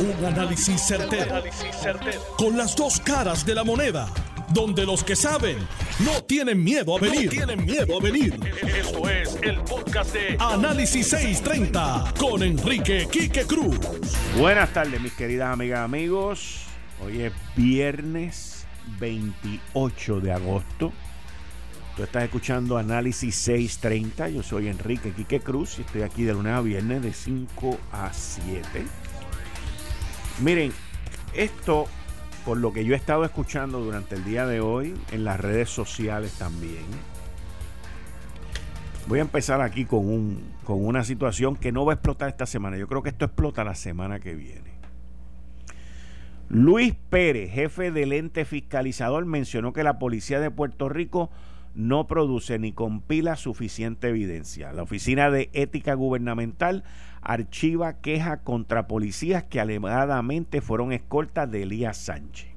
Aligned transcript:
Un 0.00 0.24
análisis 0.24 0.80
certero, 0.80 1.42
Con 2.36 2.56
las 2.56 2.76
dos 2.76 3.00
caras 3.00 3.44
de 3.44 3.52
la 3.52 3.64
moneda. 3.64 4.08
Donde 4.50 4.86
los 4.86 5.02
que 5.02 5.16
saben 5.16 5.58
no 6.04 6.22
tienen 6.22 6.62
miedo 6.62 6.96
a 6.96 7.00
venir. 7.00 7.28
tienen 7.30 7.64
miedo 7.64 7.98
a 7.98 8.00
venir. 8.00 8.38
Esto 8.62 9.08
es 9.10 9.36
el 9.42 9.58
podcast 9.62 10.14
de 10.14 10.36
Análisis 10.38 11.08
630 11.08 12.14
con 12.16 12.44
Enrique 12.44 13.08
Quique 13.10 13.44
Cruz. 13.44 13.76
Buenas 14.38 14.72
tardes, 14.72 15.00
mis 15.00 15.14
queridas 15.14 15.52
amigas, 15.52 15.80
amigos. 15.80 16.60
Hoy 17.04 17.22
es 17.22 17.32
viernes 17.56 18.66
28 19.00 20.20
de 20.20 20.32
agosto. 20.32 20.92
Tú 21.96 22.04
estás 22.04 22.22
escuchando 22.22 22.78
Análisis 22.78 23.34
630. 23.34 24.28
Yo 24.28 24.44
soy 24.44 24.68
Enrique 24.68 25.10
Quique 25.10 25.40
Cruz 25.40 25.80
y 25.80 25.82
estoy 25.82 26.02
aquí 26.02 26.22
de 26.22 26.34
lunes 26.34 26.52
a 26.52 26.60
viernes 26.60 27.02
de 27.02 27.12
5 27.12 27.76
a 27.92 28.12
7. 28.12 28.86
Miren, 30.40 30.72
esto, 31.34 31.86
por 32.44 32.58
lo 32.58 32.72
que 32.72 32.84
yo 32.84 32.94
he 32.94 32.96
estado 32.96 33.24
escuchando 33.24 33.80
durante 33.80 34.14
el 34.14 34.24
día 34.24 34.46
de 34.46 34.60
hoy, 34.60 34.94
en 35.10 35.24
las 35.24 35.40
redes 35.40 35.68
sociales 35.68 36.32
también. 36.38 36.84
Voy 39.08 39.18
a 39.18 39.22
empezar 39.22 39.60
aquí 39.62 39.84
con, 39.84 40.06
un, 40.06 40.52
con 40.62 40.84
una 40.84 41.02
situación 41.02 41.56
que 41.56 41.72
no 41.72 41.84
va 41.84 41.92
a 41.92 41.94
explotar 41.94 42.28
esta 42.28 42.46
semana. 42.46 42.76
Yo 42.76 42.86
creo 42.86 43.02
que 43.02 43.08
esto 43.08 43.24
explota 43.24 43.64
la 43.64 43.74
semana 43.74 44.20
que 44.20 44.36
viene. 44.36 44.78
Luis 46.48 46.94
Pérez, 47.10 47.50
jefe 47.50 47.90
del 47.90 48.12
ente 48.12 48.44
fiscalizador, 48.44 49.26
mencionó 49.26 49.72
que 49.72 49.82
la 49.82 49.98
policía 49.98 50.38
de 50.38 50.52
Puerto 50.52 50.88
Rico 50.88 51.30
no 51.74 52.06
produce 52.06 52.58
ni 52.58 52.72
compila 52.72 53.34
suficiente 53.36 54.08
evidencia. 54.08 54.72
La 54.72 54.82
Oficina 54.82 55.30
de 55.30 55.50
Ética 55.52 55.94
Gubernamental 55.94 56.84
archiva 57.22 58.00
queja 58.00 58.38
contra 58.38 58.86
policías 58.86 59.44
que 59.44 59.60
alegadamente 59.60 60.60
fueron 60.60 60.92
escoltas 60.92 61.50
de 61.50 61.62
Elías 61.62 61.96
Sánchez. 61.96 62.48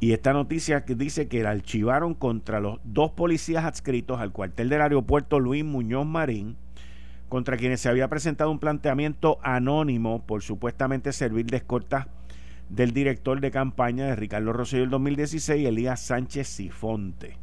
Y 0.00 0.12
esta 0.12 0.32
noticia 0.32 0.84
que 0.84 0.94
dice 0.94 1.26
que 1.26 1.42
la 1.42 1.50
archivaron 1.50 2.14
contra 2.14 2.60
los 2.60 2.78
dos 2.84 3.10
policías 3.12 3.64
adscritos 3.64 4.20
al 4.20 4.30
cuartel 4.30 4.68
del 4.68 4.82
aeropuerto 4.82 5.40
Luis 5.40 5.64
Muñoz 5.64 6.06
Marín, 6.06 6.56
contra 7.28 7.56
quienes 7.56 7.80
se 7.80 7.88
había 7.88 8.08
presentado 8.08 8.50
un 8.50 8.60
planteamiento 8.60 9.38
anónimo 9.42 10.24
por 10.24 10.42
supuestamente 10.42 11.12
servir 11.12 11.46
de 11.46 11.58
escolta 11.58 12.08
del 12.68 12.92
director 12.92 13.40
de 13.40 13.50
campaña 13.50 14.06
de 14.06 14.16
Ricardo 14.16 14.52
Rosselló 14.52 14.84
el 14.84 14.90
2016, 14.90 15.66
Elías 15.66 16.00
Sánchez 16.00 16.48
Sifonte, 16.48 17.36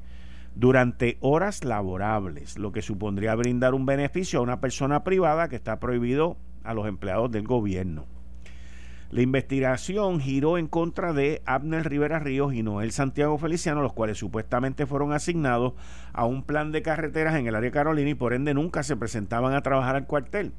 durante 0.56 1.18
horas 1.20 1.64
laborables, 1.64 2.58
lo 2.58 2.72
que 2.72 2.82
supondría 2.82 3.36
brindar 3.36 3.74
un 3.74 3.86
beneficio 3.86 4.40
a 4.40 4.44
una 4.44 4.62
persona 4.62 5.04
privada 5.04 5.50
que 5.50 5.58
está 5.58 5.80
prohibido 5.80 6.38
a 6.64 6.74
los 6.74 6.88
empleados 6.88 7.30
del 7.32 7.44
gobierno. 7.44 8.06
La 9.12 9.22
investigación 9.22 10.20
giró 10.20 10.58
en 10.58 10.68
contra 10.68 11.14
de 11.14 11.42
Abner 11.46 11.88
Rivera 11.88 12.20
Ríos 12.20 12.54
y 12.54 12.64
Noel 12.64 12.92
Santiago 12.92 13.38
Feliciano, 13.38 13.82
los 13.82 13.94
cuales 13.94 14.18
supuestamente 14.18 14.88
fueron 14.88 15.14
asignados 15.14 15.74
a 16.12 16.26
un 16.26 16.44
plan 16.44 16.72
de 16.72 16.82
carreteras 16.82 17.36
en 17.36 17.48
el 17.48 17.56
área 17.56 17.72
Carolina 17.72 18.10
y 18.10 18.16
por 18.16 18.34
ende 18.34 18.54
nunca 18.54 18.82
se 18.82 18.98
presentaban 18.98 19.54
a 19.54 19.62
trabajar 19.62 19.96
al 19.96 20.08
cuartel. 20.08 20.54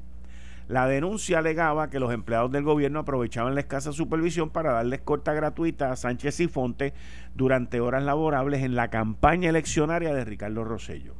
La 0.67 0.85
denuncia 0.85 1.39
alegaba 1.39 1.89
que 1.89 1.99
los 1.99 2.13
empleados 2.13 2.51
del 2.51 2.63
gobierno 2.63 2.99
aprovechaban 2.99 3.55
la 3.55 3.61
escasa 3.61 3.93
supervisión 3.93 4.49
para 4.49 4.73
darles 4.73 4.99
corta 4.99 5.33
gratuita 5.33 5.93
a 5.93 5.95
Sánchez 5.95 6.41
y 6.41 6.47
Fonte 6.49 6.93
durante 7.35 7.79
horas 7.79 8.03
laborables 8.03 8.63
en 8.63 8.75
la 8.75 8.89
campaña 8.89 9.49
eleccionaria 9.49 10.13
de 10.13 10.25
Ricardo 10.25 10.65
Rosello. 10.65 11.13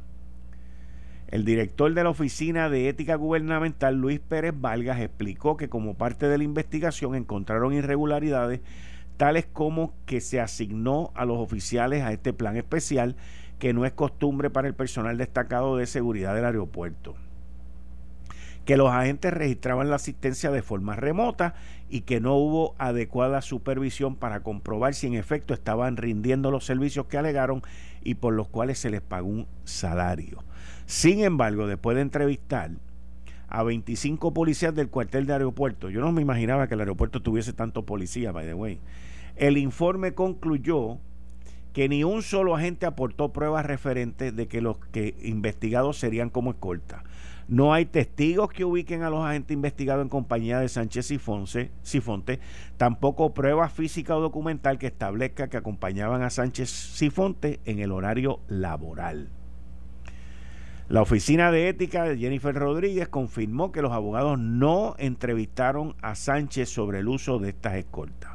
El 1.28 1.46
director 1.46 1.92
de 1.94 2.04
la 2.04 2.10
Oficina 2.10 2.68
de 2.68 2.90
Ética 2.90 3.14
Gubernamental, 3.14 3.94
Luis 3.94 4.20
Pérez 4.20 4.52
Vargas, 4.54 5.00
explicó 5.00 5.56
que 5.56 5.70
como 5.70 5.94
parte 5.94 6.28
de 6.28 6.36
la 6.36 6.44
investigación 6.44 7.14
encontraron 7.14 7.72
irregularidades 7.72 8.60
tales 9.16 9.46
como 9.50 9.94
que 10.04 10.20
se 10.20 10.40
asignó 10.40 11.10
a 11.14 11.24
los 11.24 11.38
oficiales 11.38 12.02
a 12.02 12.12
este 12.12 12.34
plan 12.34 12.56
especial 12.58 13.16
que 13.58 13.72
no 13.72 13.86
es 13.86 13.92
costumbre 13.92 14.50
para 14.50 14.68
el 14.68 14.74
personal 14.74 15.16
destacado 15.16 15.78
de 15.78 15.86
seguridad 15.86 16.34
del 16.34 16.44
aeropuerto 16.44 17.16
que 18.68 18.76
los 18.76 18.90
agentes 18.90 19.32
registraban 19.32 19.88
la 19.88 19.96
asistencia 19.96 20.50
de 20.50 20.60
forma 20.60 20.94
remota 20.94 21.54
y 21.88 22.02
que 22.02 22.20
no 22.20 22.34
hubo 22.34 22.74
adecuada 22.76 23.40
supervisión 23.40 24.14
para 24.14 24.40
comprobar 24.40 24.92
si 24.92 25.06
en 25.06 25.14
efecto 25.14 25.54
estaban 25.54 25.96
rindiendo 25.96 26.50
los 26.50 26.66
servicios 26.66 27.06
que 27.06 27.16
alegaron 27.16 27.62
y 28.04 28.16
por 28.16 28.34
los 28.34 28.46
cuales 28.46 28.78
se 28.78 28.90
les 28.90 29.00
pagó 29.00 29.26
un 29.26 29.46
salario. 29.64 30.44
Sin 30.84 31.24
embargo, 31.24 31.66
después 31.66 31.94
de 31.94 32.02
entrevistar 32.02 32.72
a 33.48 33.62
25 33.62 34.34
policías 34.34 34.74
del 34.74 34.90
cuartel 34.90 35.24
de 35.24 35.32
aeropuerto, 35.32 35.88
yo 35.88 36.02
no 36.02 36.12
me 36.12 36.20
imaginaba 36.20 36.68
que 36.68 36.74
el 36.74 36.80
aeropuerto 36.80 37.22
tuviese 37.22 37.54
tanto 37.54 37.86
policía, 37.86 38.32
by 38.32 38.44
the 38.44 38.52
way, 38.52 38.80
el 39.36 39.56
informe 39.56 40.12
concluyó 40.12 40.98
que 41.72 41.88
ni 41.88 42.04
un 42.04 42.20
solo 42.20 42.54
agente 42.54 42.84
aportó 42.84 43.32
pruebas 43.32 43.64
referentes 43.64 44.36
de 44.36 44.46
que 44.46 44.60
los 44.60 44.76
que 44.92 45.14
investigados 45.22 45.96
serían 45.96 46.28
como 46.28 46.50
escolta. 46.50 47.02
No 47.48 47.72
hay 47.72 47.86
testigos 47.86 48.50
que 48.50 48.66
ubiquen 48.66 49.02
a 49.02 49.08
los 49.08 49.24
agentes 49.24 49.54
investigados 49.54 50.02
en 50.02 50.10
compañía 50.10 50.60
de 50.60 50.68
Sánchez 50.68 51.06
Sifonte, 51.82 52.40
tampoco 52.76 53.32
prueba 53.32 53.70
física 53.70 54.14
o 54.14 54.20
documental 54.20 54.78
que 54.78 54.88
establezca 54.88 55.48
que 55.48 55.56
acompañaban 55.56 56.22
a 56.22 56.28
Sánchez 56.28 56.68
Sifonte 56.68 57.60
en 57.64 57.78
el 57.78 57.90
horario 57.90 58.40
laboral. 58.48 59.30
La 60.90 61.00
Oficina 61.00 61.50
de 61.50 61.68
Ética 61.68 62.04
de 62.04 62.18
Jennifer 62.18 62.54
Rodríguez 62.54 63.08
confirmó 63.08 63.72
que 63.72 63.80
los 63.80 63.92
abogados 63.92 64.38
no 64.38 64.94
entrevistaron 64.98 65.94
a 66.02 66.16
Sánchez 66.16 66.68
sobre 66.68 66.98
el 66.98 67.08
uso 67.08 67.38
de 67.38 67.48
estas 67.48 67.76
escoltas. 67.76 68.32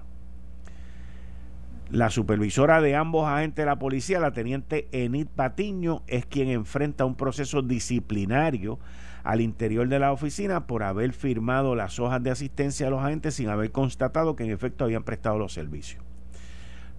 La 1.92 2.10
supervisora 2.10 2.82
de 2.82 2.96
ambos 2.96 3.28
agentes 3.28 3.58
de 3.58 3.68
la 3.68 3.78
policía, 3.78 4.20
la 4.20 4.34
teniente 4.34 4.88
Enid 4.92 5.28
Patiño, 5.28 6.02
es 6.08 6.26
quien 6.26 6.50
enfrenta 6.50 7.06
un 7.06 7.14
proceso 7.14 7.62
disciplinario 7.62 8.80
al 9.24 9.42
interior 9.42 9.88
de 9.88 10.00
la 10.00 10.12
oficina 10.12 10.68
por 10.68 10.84
haber 10.84 11.14
firmado 11.14 11.76
las 11.76 12.00
hojas 12.00 12.22
de 12.22 12.32
asistencia 12.32 12.88
a 12.88 12.90
los 12.90 13.02
agentes 13.02 13.36
sin 13.36 13.50
haber 13.50 13.72
constatado 13.72 14.36
que 14.36 14.44
en 14.44 14.52
efecto 14.52 14.84
habían 14.84 15.04
prestado 15.04 15.38
los 15.38 15.54
servicios. 15.54 16.04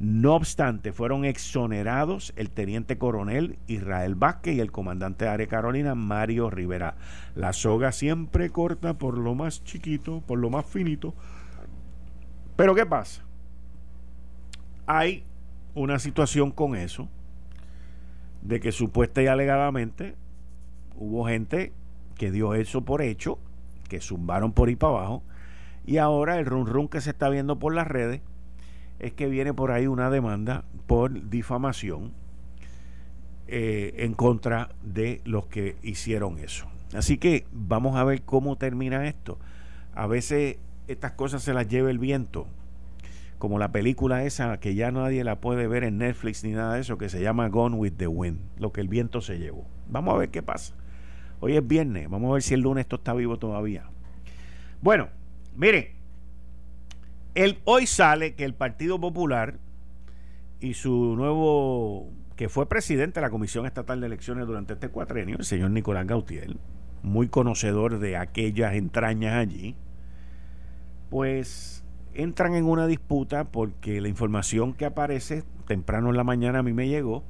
No 0.01 0.35
obstante, 0.35 0.93
fueron 0.93 1.25
exonerados 1.25 2.33
el 2.37 2.51
teniente 2.51 2.99
coronel 2.99 3.59
Israel 3.69 4.17
Vázquez 4.17 4.57
y 4.57 4.61
el 4.61 4.73
comandante 4.73 5.25
de 5.25 5.31
Área 5.31 5.47
Carolina 5.47 5.95
Mario 5.95 6.51
Rivera. 6.51 6.97
La 7.37 7.53
soga 7.53 7.93
siempre 7.93 8.51
corta 8.51 8.95
por 8.95 9.17
lo 9.19 9.35
más 9.35 9.63
chiquito, 9.63 10.23
por 10.27 10.39
lo 10.39 10.51
más 10.51 10.67
finito. 10.67 11.15
Pero 12.57 12.75
¿qué 12.75 12.87
pasa? 12.87 13.25
hay 14.87 15.25
una 15.75 15.99
situación 15.99 16.51
con 16.51 16.77
eso, 16.77 17.09
de 18.43 18.61
que 18.61 18.73
supuesta 18.73 19.23
y 19.23 19.27
alegadamente 19.27 20.15
hubo 20.97 21.27
gente 21.27 21.73
que 22.17 22.31
dio 22.31 22.55
eso 22.55 22.85
por 22.85 23.03
hecho, 23.03 23.39
que 23.89 24.01
zumbaron 24.01 24.53
por 24.53 24.69
ahí 24.69 24.77
para 24.77 24.99
abajo, 24.99 25.23
y 25.87 25.99
ahora 25.99 26.39
el 26.39 26.47
run 26.47 26.67
run 26.67 26.89
que 26.89 27.01
se 27.01 27.11
está 27.11 27.29
viendo 27.29 27.59
por 27.59 27.75
las 27.75 27.87
redes 27.87 28.21
es 28.99 29.13
que 29.13 29.29
viene 29.29 29.53
por 29.53 29.71
ahí 29.71 29.87
una 29.87 30.09
demanda 30.11 30.65
por 30.87 31.29
difamación 31.29 32.13
eh, 33.47 33.95
en 33.99 34.15
contra 34.15 34.71
de 34.83 35.21
los 35.25 35.47
que 35.47 35.77
hicieron 35.83 36.39
eso. 36.39 36.67
Así 36.95 37.19
que 37.19 37.47
vamos 37.53 37.97
a 37.97 38.05
ver 38.05 38.23
cómo 38.23 38.57
termina 38.57 39.07
esto. 39.07 39.39
A 39.95 40.07
veces 40.07 40.59
estas 40.89 41.13
cosas 41.13 41.43
se 41.43 41.53
las 41.53 41.69
lleva 41.69 41.91
el 41.91 41.99
viento 41.99 42.47
como 43.45 43.59
la 43.59 43.73
película 43.73 44.25
esa 44.25 44.59
que 44.59 44.75
ya 44.75 44.91
nadie 44.91 45.23
la 45.23 45.39
puede 45.39 45.67
ver 45.67 45.85
en 45.85 45.99
Netflix 45.99 46.45
ni 46.45 46.53
nada 46.53 46.77
de 46.77 46.81
eso, 46.81 46.97
que 46.97 47.11
se 47.11 47.21
llama 47.21 47.49
Gone 47.49 47.77
with 47.77 47.93
the 47.99 48.07
Wind, 48.07 48.41
lo 48.59 48.73
que 48.73 48.81
el 48.81 48.89
viento 48.89 49.21
se 49.21 49.39
llevó. 49.39 49.67
Vamos 49.87 50.15
a 50.15 50.17
ver 50.17 50.31
qué 50.31 50.43
pasa. 50.43 50.75
Hoy 51.45 51.59
es 51.59 51.69
viernes, 51.69 52.09
vamos 52.09 52.31
a 52.31 52.33
ver 52.33 52.43
si 52.43 52.55
el 52.55 52.61
lunes 52.61 52.85
esto 52.85 52.97
está 52.97 53.13
vivo 53.13 53.39
todavía. 53.39 53.85
Bueno, 54.81 55.11
mire, 55.55 55.95
el, 57.35 57.59
hoy 57.65 57.87
sale 57.87 58.35
que 58.35 58.47
el 58.47 58.55
Partido 58.55 58.99
Popular 58.99 59.59
y 60.61 60.73
su 60.73 61.15
nuevo, 61.15 62.09
que 62.37 62.49
fue 62.49 62.67
presidente 62.67 63.21
de 63.21 63.27
la 63.27 63.31
Comisión 63.31 63.67
Estatal 63.67 64.01
de 64.01 64.07
Elecciones 64.07 64.47
durante 64.47 64.73
este 64.73 64.89
cuatrenio, 64.89 65.37
el 65.37 65.45
señor 65.45 65.73
Nicolás 65.73 66.07
Gautier, 66.07 66.57
muy 67.03 67.29
conocedor 67.29 67.99
de 67.99 68.17
aquellas 68.17 68.73
entrañas 68.73 69.35
allí, 69.35 69.77
pues 71.11 71.85
entran 72.15 72.55
en 72.55 72.65
una 72.65 72.87
disputa 72.87 73.45
porque 73.45 74.01
la 74.01 74.09
información 74.09 74.73
que 74.73 74.87
aparece 74.87 75.45
temprano 75.67 76.09
en 76.09 76.17
la 76.17 76.25
mañana 76.25 76.61
a 76.61 76.63
mí 76.63 76.73
me 76.73 76.89
llegó 76.89 77.23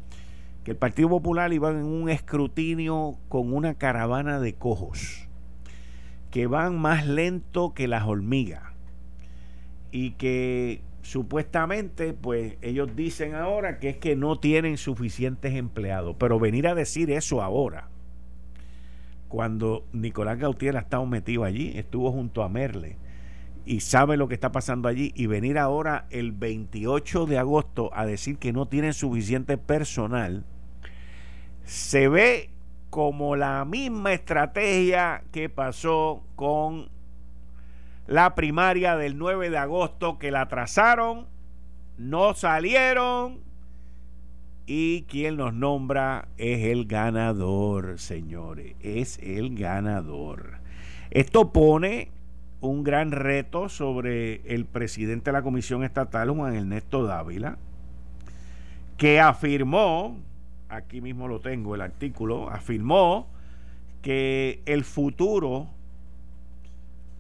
que 0.65 0.73
el 0.73 0.77
Partido 0.77 1.11
Popular 1.11 1.53
iba 1.53 1.71
en 1.71 1.85
un 1.85 2.09
escrutinio 2.09 3.19
con 3.29 3.53
una 3.53 3.75
caravana 3.75 4.41
de 4.41 4.55
cojos 4.55 5.29
que 6.31 6.47
van 6.47 6.79
más 6.81 7.07
lento 7.07 7.75
que 7.75 7.87
las 7.87 8.05
hormigas 8.05 8.63
y 9.93 10.13
que 10.13 10.83
supuestamente 11.03 12.15
pues 12.15 12.57
ellos 12.63 12.97
dicen 12.97 13.35
ahora 13.35 13.79
que 13.79 13.91
es 13.91 13.97
que 13.99 14.17
no 14.17 14.41
tienen 14.41 14.79
suficientes 14.79 15.55
empleados. 15.55 16.17
Pero 16.19 16.41
venir 16.41 16.67
a 16.67 16.75
decir 16.75 17.11
eso 17.11 17.43
ahora 17.43 17.89
cuando 19.29 19.85
Nicolás 19.93 20.39
Gautier 20.39 20.77
ha 20.77 20.81
estado 20.81 21.05
metido 21.07 21.45
allí 21.45 21.73
estuvo 21.77 22.11
junto 22.11 22.43
a 22.43 22.49
Merle 22.49 22.97
y 23.67 23.81
sabe 23.81 24.17
lo 24.17 24.29
que 24.29 24.35
está 24.35 24.53
pasando 24.53 24.89
allí 24.89 25.13
y 25.15 25.27
venir 25.27 25.59
ahora 25.59 26.07
el 26.11 26.33
28 26.33 27.27
de 27.27 27.39
agosto 27.39 27.91
a 27.95 28.07
decir 28.07 28.39
que 28.39 28.53
no 28.53 28.67
tienen 28.67 28.93
suficiente 28.93 29.57
personal, 29.57 30.45
se 31.65 32.09
ve 32.09 32.51
como 32.91 33.37
la 33.37 33.65
misma 33.65 34.13
estrategia 34.13 35.25
que 35.33 35.49
pasó 35.49 36.23
con 36.37 36.89
la 38.07 38.35
primaria 38.35 38.97
del 38.97 39.19
9 39.19 39.51
de 39.51 39.59
agosto 39.59 40.19
que 40.19 40.31
la 40.31 40.43
atrasaron, 40.43 41.27
no 41.97 42.35
salieron 42.35 43.41
y 44.67 45.03
quien 45.03 45.37
nos 45.37 45.55
nombra 45.55 46.29
es 46.37 46.65
el 46.65 46.87
ganador, 46.87 47.99
señores, 47.99 48.75
es 48.81 49.19
el 49.19 49.57
ganador. 49.57 50.59
Esto 51.11 51.53
pone 51.53 52.11
un 52.61 52.83
gran 52.83 53.13
reto 53.13 53.69
sobre 53.69 54.41
el 54.53 54.65
presidente 54.65 55.31
de 55.31 55.33
la 55.33 55.43
Comisión 55.43 55.85
Estatal, 55.85 56.31
Juan 56.31 56.55
Ernesto 56.55 57.05
Dávila, 57.05 57.59
que 58.97 59.21
afirmó, 59.21 60.17
aquí 60.77 61.01
mismo 61.01 61.29
lo 61.29 61.41
tengo 61.41 61.75
el 61.75 61.81
artículo, 61.81 62.51
afirmó 62.51 63.29
que 64.03 64.63
el 64.67 64.85
futuro 64.85 65.69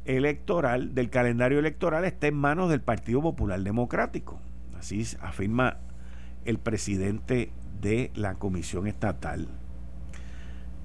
electoral, 0.04 0.94
del 0.94 1.10
calendario 1.10 1.58
electoral, 1.58 2.04
está 2.04 2.26
en 2.26 2.34
manos 2.34 2.70
del 2.70 2.80
Partido 2.80 3.22
Popular 3.22 3.60
Democrático. 3.60 4.38
Así 4.78 5.04
afirma 5.20 5.78
el 6.44 6.58
presidente 6.58 7.50
de 7.80 8.10
la 8.14 8.34
Comisión 8.34 8.86
Estatal. 8.86 9.48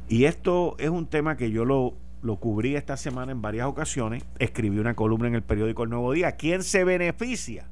Y 0.08 0.26
esto 0.26 0.76
es 0.80 0.90
un 0.90 1.08
tema 1.08 1.38
que 1.38 1.52
yo 1.52 1.66
lo 1.66 1.96
lo 2.22 2.38
cubrí 2.38 2.76
esta 2.76 2.98
semana 2.98 3.32
en 3.32 3.42
varias 3.42 3.68
ocasiones, 3.68 4.26
escribí 4.40 4.80
una 4.80 4.94
columna 4.94 5.28
en 5.28 5.36
el 5.36 5.44
periódico 5.44 5.84
El 5.84 5.90
Nuevo 5.90 6.12
Día. 6.12 6.34
¿Quién 6.34 6.64
se 6.64 6.84
beneficia? 6.84 7.68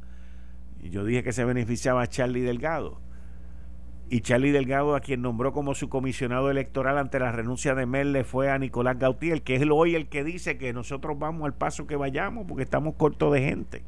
Yo 0.81 1.03
dije 1.03 1.23
que 1.23 1.33
se 1.33 1.43
beneficiaba 1.43 2.07
Charlie 2.07 2.41
Delgado. 2.41 2.99
Y 4.09 4.21
Charlie 4.21 4.51
Delgado, 4.51 4.95
a 4.95 5.01
quien 5.01 5.21
nombró 5.21 5.51
como 5.51 5.75
su 5.75 5.89
comisionado 5.89 6.49
electoral 6.49 6.97
ante 6.97 7.19
la 7.19 7.31
renuncia 7.31 7.75
de 7.75 7.85
Mel, 7.85 8.13
le 8.13 8.23
fue 8.23 8.49
a 8.49 8.57
Nicolás 8.57 8.97
Gautier, 8.97 9.41
que 9.41 9.55
es 9.55 9.63
hoy 9.69 9.95
el 9.95 10.07
que 10.07 10.23
dice 10.23 10.57
que 10.57 10.71
nosotros 10.71 11.19
vamos 11.19 11.45
al 11.45 11.53
paso 11.53 11.87
que 11.87 11.97
vayamos 11.97 12.45
porque 12.47 12.63
estamos 12.63 12.95
cortos 12.95 13.33
de 13.33 13.41
gente. 13.41 13.83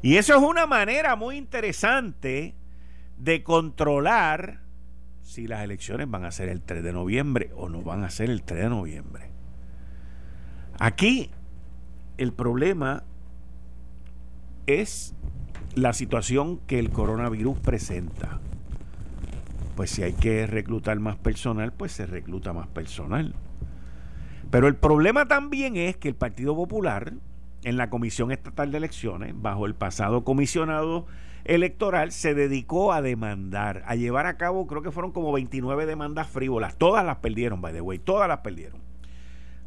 Y 0.00 0.16
eso 0.16 0.34
es 0.34 0.42
una 0.42 0.66
manera 0.66 1.14
muy 1.14 1.36
interesante 1.36 2.54
de 3.18 3.42
controlar 3.42 4.60
si 5.22 5.46
las 5.46 5.62
elecciones 5.62 6.10
van 6.10 6.24
a 6.24 6.30
ser 6.30 6.48
el 6.48 6.62
3 6.62 6.82
de 6.82 6.92
noviembre 6.92 7.50
o 7.54 7.68
no 7.68 7.82
van 7.82 8.02
a 8.02 8.10
ser 8.10 8.30
el 8.30 8.42
3 8.42 8.64
de 8.64 8.68
noviembre. 8.68 9.30
Aquí 10.78 11.30
el 12.18 12.32
problema 12.32 13.04
es 14.66 15.14
la 15.74 15.92
situación 15.92 16.58
que 16.66 16.78
el 16.78 16.90
coronavirus 16.90 17.58
presenta. 17.58 18.40
Pues 19.76 19.90
si 19.90 20.02
hay 20.02 20.12
que 20.12 20.46
reclutar 20.46 20.98
más 21.00 21.16
personal, 21.16 21.72
pues 21.72 21.92
se 21.92 22.06
recluta 22.06 22.52
más 22.52 22.68
personal. 22.68 23.34
Pero 24.50 24.68
el 24.68 24.76
problema 24.76 25.26
también 25.26 25.76
es 25.76 25.96
que 25.96 26.08
el 26.08 26.14
Partido 26.14 26.54
Popular, 26.54 27.14
en 27.64 27.76
la 27.76 27.88
Comisión 27.88 28.32
Estatal 28.32 28.70
de 28.70 28.78
Elecciones, 28.78 29.34
bajo 29.34 29.64
el 29.64 29.74
pasado 29.74 30.24
comisionado 30.24 31.06
electoral 31.44 32.12
se 32.12 32.34
dedicó 32.34 32.92
a 32.92 33.02
demandar, 33.02 33.82
a 33.86 33.96
llevar 33.96 34.26
a 34.26 34.36
cabo, 34.36 34.66
creo 34.66 34.82
que 34.82 34.90
fueron 34.90 35.12
como 35.12 35.32
29 35.32 35.86
demandas 35.86 36.28
frívolas. 36.28 36.76
Todas 36.76 37.04
las 37.04 37.16
perdieron, 37.16 37.60
by 37.60 37.72
the 37.72 37.80
way, 37.80 37.98
todas 37.98 38.28
las 38.28 38.38
perdieron. 38.38 38.91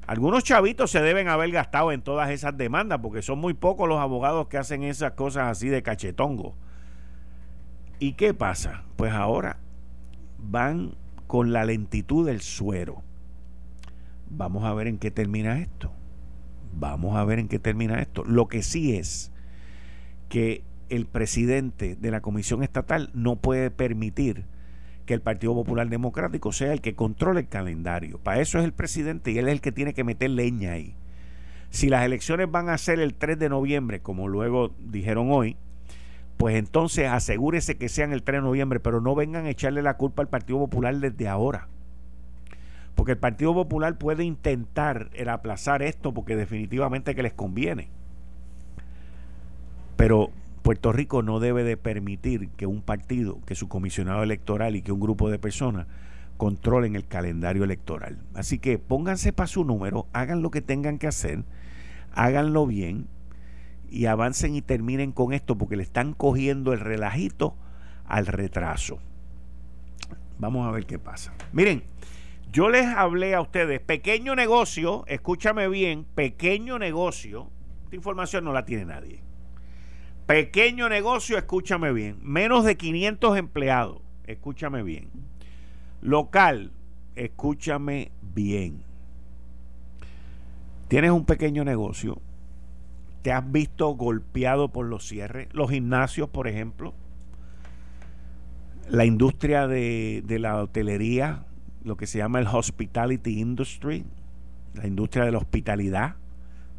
Algunos 0.07 0.43
chavitos 0.43 0.91
se 0.91 1.01
deben 1.01 1.27
haber 1.27 1.51
gastado 1.51 1.91
en 1.91 2.01
todas 2.01 2.29
esas 2.29 2.55
demandas 2.55 2.99
porque 3.01 3.23
son 3.23 3.39
muy 3.39 3.53
pocos 3.53 3.89
los 3.89 3.99
abogados 3.99 4.47
que 4.47 4.57
hacen 4.57 4.83
esas 4.83 5.13
cosas 5.13 5.49
así 5.49 5.67
de 5.69 5.81
cachetongo. 5.81 6.55
¿Y 7.97 8.13
qué 8.13 8.33
pasa? 8.33 8.83
Pues 8.97 9.13
ahora 9.13 9.57
van 10.37 10.95
con 11.25 11.53
la 11.53 11.65
lentitud 11.65 12.25
del 12.25 12.41
suero. 12.41 13.01
Vamos 14.29 14.63
a 14.63 14.73
ver 14.73 14.87
en 14.87 14.99
qué 14.99 15.09
termina 15.09 15.59
esto. 15.59 15.91
Vamos 16.73 17.15
a 17.15 17.23
ver 17.23 17.39
en 17.39 17.47
qué 17.47 17.57
termina 17.57 17.99
esto. 17.99 18.23
Lo 18.25 18.47
que 18.47 18.61
sí 18.61 18.95
es 18.95 19.31
que 20.29 20.63
el 20.89 21.07
presidente 21.07 21.95
de 21.95 22.11
la 22.11 22.21
Comisión 22.21 22.61
Estatal 22.61 23.09
no 23.13 23.37
puede 23.37 23.71
permitir 23.71 24.45
que 25.05 25.13
el 25.13 25.21
Partido 25.21 25.53
Popular 25.53 25.87
Democrático 25.89 26.51
sea 26.51 26.73
el 26.73 26.81
que 26.81 26.95
controle 26.95 27.41
el 27.41 27.47
calendario. 27.47 28.17
Para 28.17 28.41
eso 28.41 28.59
es 28.59 28.65
el 28.65 28.73
presidente 28.73 29.31
y 29.31 29.37
él 29.37 29.47
es 29.47 29.53
el 29.53 29.61
que 29.61 29.71
tiene 29.71 29.93
que 29.93 30.03
meter 30.03 30.29
leña 30.31 30.73
ahí. 30.73 30.95
Si 31.69 31.89
las 31.89 32.05
elecciones 32.05 32.49
van 32.49 32.69
a 32.69 32.77
ser 32.77 32.99
el 32.99 33.13
3 33.13 33.37
de 33.37 33.49
noviembre, 33.49 33.99
como 34.01 34.27
luego 34.27 34.71
dijeron 34.79 35.31
hoy, 35.31 35.57
pues 36.37 36.55
entonces 36.55 37.07
asegúrese 37.07 37.77
que 37.77 37.89
sean 37.89 38.13
el 38.13 38.23
3 38.23 38.39
de 38.39 38.47
noviembre, 38.47 38.79
pero 38.79 39.01
no 39.01 39.15
vengan 39.15 39.45
a 39.45 39.49
echarle 39.49 39.81
la 39.81 39.97
culpa 39.97 40.21
al 40.21 40.29
Partido 40.29 40.59
Popular 40.59 40.95
desde 40.95 41.27
ahora. 41.27 41.67
Porque 42.95 43.13
el 43.13 43.17
Partido 43.17 43.53
Popular 43.53 43.97
puede 43.97 44.23
intentar 44.23 45.09
el 45.13 45.29
aplazar 45.29 45.81
esto 45.81 46.13
porque 46.13 46.35
definitivamente 46.35 47.13
que 47.13 47.23
les 47.23 47.33
conviene. 47.33 47.89
Pero 49.97 50.31
Puerto 50.65 50.91
Rico 50.91 51.21
no 51.21 51.39
debe 51.39 51.63
de 51.63 51.77
permitir 51.77 52.49
que 52.49 52.65
un 52.65 52.81
partido, 52.81 53.39
que 53.45 53.53
su 53.53 53.67
comisionado 53.67 54.23
electoral 54.23 54.75
y 54.75 54.81
que 54.81 54.91
un 54.91 54.99
grupo 54.99 55.29
de 55.29 55.37
personas 55.37 55.85
controlen 56.37 56.95
el 56.95 57.05
calendario 57.05 57.63
electoral. 57.63 58.17
Así 58.33 58.57
que 58.57 58.79
pónganse 58.79 59.31
para 59.31 59.45
su 59.45 59.63
número, 59.63 60.07
hagan 60.11 60.41
lo 60.41 60.49
que 60.49 60.63
tengan 60.63 60.97
que 60.97 61.05
hacer, 61.05 61.43
háganlo 62.13 62.65
bien 62.65 63.07
y 63.91 64.07
avancen 64.07 64.55
y 64.55 64.63
terminen 64.63 65.11
con 65.11 65.33
esto 65.33 65.55
porque 65.55 65.75
le 65.75 65.83
están 65.83 66.13
cogiendo 66.13 66.73
el 66.73 66.79
relajito 66.79 67.55
al 68.07 68.25
retraso. 68.25 68.97
Vamos 70.39 70.67
a 70.67 70.71
ver 70.71 70.87
qué 70.87 70.97
pasa. 70.97 71.31
Miren, 71.53 71.83
yo 72.51 72.69
les 72.69 72.87
hablé 72.87 73.35
a 73.35 73.41
ustedes, 73.41 73.81
pequeño 73.81 74.35
negocio, 74.35 75.03
escúchame 75.05 75.67
bien, 75.67 76.07
pequeño 76.15 76.79
negocio, 76.79 77.51
esta 77.83 77.95
información 77.95 78.45
no 78.45 78.51
la 78.51 78.65
tiene 78.65 78.85
nadie. 78.85 79.25
Pequeño 80.25 80.89
negocio, 80.89 81.37
escúchame 81.37 81.93
bien. 81.93 82.17
Menos 82.21 82.65
de 82.65 82.77
500 82.77 83.37
empleados, 83.37 84.01
escúchame 84.25 84.81
bien. 84.81 85.09
Local, 86.01 86.71
escúchame 87.15 88.11
bien. 88.33 88.81
Tienes 90.87 91.11
un 91.11 91.25
pequeño 91.25 91.63
negocio, 91.63 92.21
te 93.21 93.31
has 93.31 93.51
visto 93.51 93.89
golpeado 93.89 94.69
por 94.69 94.87
los 94.87 95.07
cierres, 95.07 95.47
los 95.51 95.69
gimnasios, 95.69 96.29
por 96.29 96.47
ejemplo, 96.47 96.93
la 98.87 99.05
industria 99.05 99.67
de, 99.67 100.23
de 100.25 100.39
la 100.39 100.61
hotelería, 100.61 101.45
lo 101.83 101.97
que 101.97 102.07
se 102.07 102.19
llama 102.19 102.39
el 102.39 102.47
hospitality 102.47 103.39
industry, 103.39 104.05
la 104.73 104.87
industria 104.87 105.25
de 105.25 105.31
la 105.31 105.37
hospitalidad, 105.37 106.15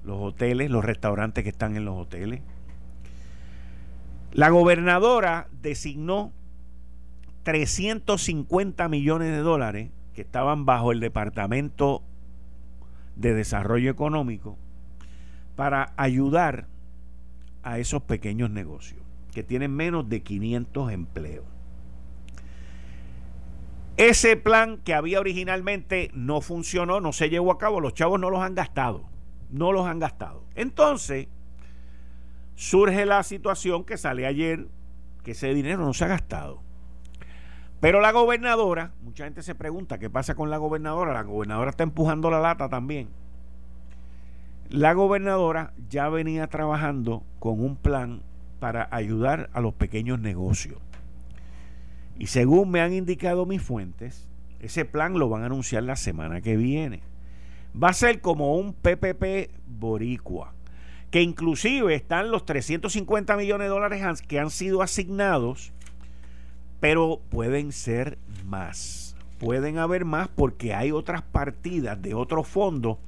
los 0.05 0.19
hoteles, 0.21 0.71
los 0.71 0.85
restaurantes 0.85 1.43
que 1.45 1.51
están 1.51 1.77
en 1.77 1.85
los 1.85 1.97
hoteles 1.97 2.43
la 4.33 4.51
gobernadora 4.51 5.49
designó 5.63 6.33
350 7.45 8.89
millones 8.89 9.33
de 9.33 9.39
dólares 9.39 9.91
que 10.15 10.23
estaban 10.23 10.67
bajo 10.67 10.93
el 10.93 11.01
Departamento 11.01 12.03
de 13.15 13.35
Desarrollo 13.35 13.91
Económico 13.91 14.59
para 15.55 15.93
ayudar 15.97 16.67
a 17.63 17.79
esos 17.79 18.03
pequeños 18.03 18.51
negocios 18.51 19.01
que 19.33 19.43
tienen 19.43 19.75
menos 19.75 20.09
de 20.09 20.23
500 20.23 20.93
empleos. 20.93 21.45
Ese 23.97 24.37
plan 24.37 24.79
que 24.79 24.95
había 24.95 25.21
originalmente 25.21 26.11
no 26.15 26.41
funcionó, 26.41 27.01
no 27.01 27.13
se 27.13 27.31
llevó 27.31 27.53
a 27.53 27.59
cabo, 27.59 27.81
los 27.81 27.95
chavos 27.95 28.21
no 28.21 28.31
los 28.31 28.41
han 28.41 28.55
gastado, 28.55 29.05
no 29.51 29.73
los 29.73 29.87
han 29.87 29.99
gastado. 29.99 30.45
Entonces, 30.55 31.29
surge 32.57 33.07
la 33.07 33.23
situación 33.23 33.85
que 33.85 33.97
sale 33.97 34.27
ayer, 34.27 34.67
que 35.23 35.33
ese 35.33 35.55
dinero 35.55 35.85
no 35.85 35.95
se 35.95 36.05
ha 36.05 36.09
gastado. 36.09 36.63
Pero 37.81 38.01
la 38.01 38.11
gobernadora, 38.11 38.93
mucha 39.03 39.25
gente 39.25 39.43
se 39.43 39.55
pregunta 39.55 39.99
qué 39.99 40.11
pasa 40.11 40.35
con 40.35 40.51
la 40.51 40.57
gobernadora, 40.57 41.13
la 41.13 41.23
gobernadora 41.23 41.71
está 41.71 41.85
empujando 41.85 42.31
la 42.31 42.41
lata 42.41 42.69
también. 42.69 43.09
La 44.71 44.95
gobernadora 44.95 45.73
ya 45.89 46.09
venía 46.09 46.49
trabajando 46.49 47.23
con 47.39 47.61
un 47.61 47.77
plan 47.77 48.23
para 48.59 48.89
ayudar 48.91 49.51
a 49.53 49.61
los 49.61 49.75
pequeños 49.75 50.19
negocios. 50.19 50.81
Y 52.19 52.29
según 52.29 52.71
me 52.71 52.81
han 52.81 52.95
indicado 52.95 53.45
mis 53.45 53.63
fuentes, 53.63 54.27
ese 54.61 54.87
plan 54.87 55.19
lo 55.19 55.29
van 55.29 55.43
a 55.43 55.47
anunciar 55.47 55.83
la 55.83 55.97
semana 55.97 56.41
que 56.41 56.57
viene. 56.57 57.03
Va 57.81 57.91
a 57.91 57.93
ser 57.93 58.23
como 58.23 58.57
un 58.57 58.73
PPP 58.73 59.51
boricua 59.67 60.56
que 61.11 61.23
inclusive 61.23 61.95
están 61.95 62.31
los 62.31 62.45
350 62.45 63.37
millones 63.37 63.67
de 63.67 63.71
dólares 63.71 64.23
que 64.23 64.41
han 64.41 64.51
sido 64.51 64.83
asignados, 64.83 65.73
pero 66.81 67.21
pueden 67.31 67.73
ser 67.73 68.19
más. 68.45 69.17
Pueden 69.39 69.79
haber 69.79 70.05
más 70.05 70.29
porque 70.29 70.75
hay 70.75 70.93
otras 70.93 71.23
partidas 71.23 72.01
de 72.01 72.15
otros 72.15 72.49
fondos 72.49 72.99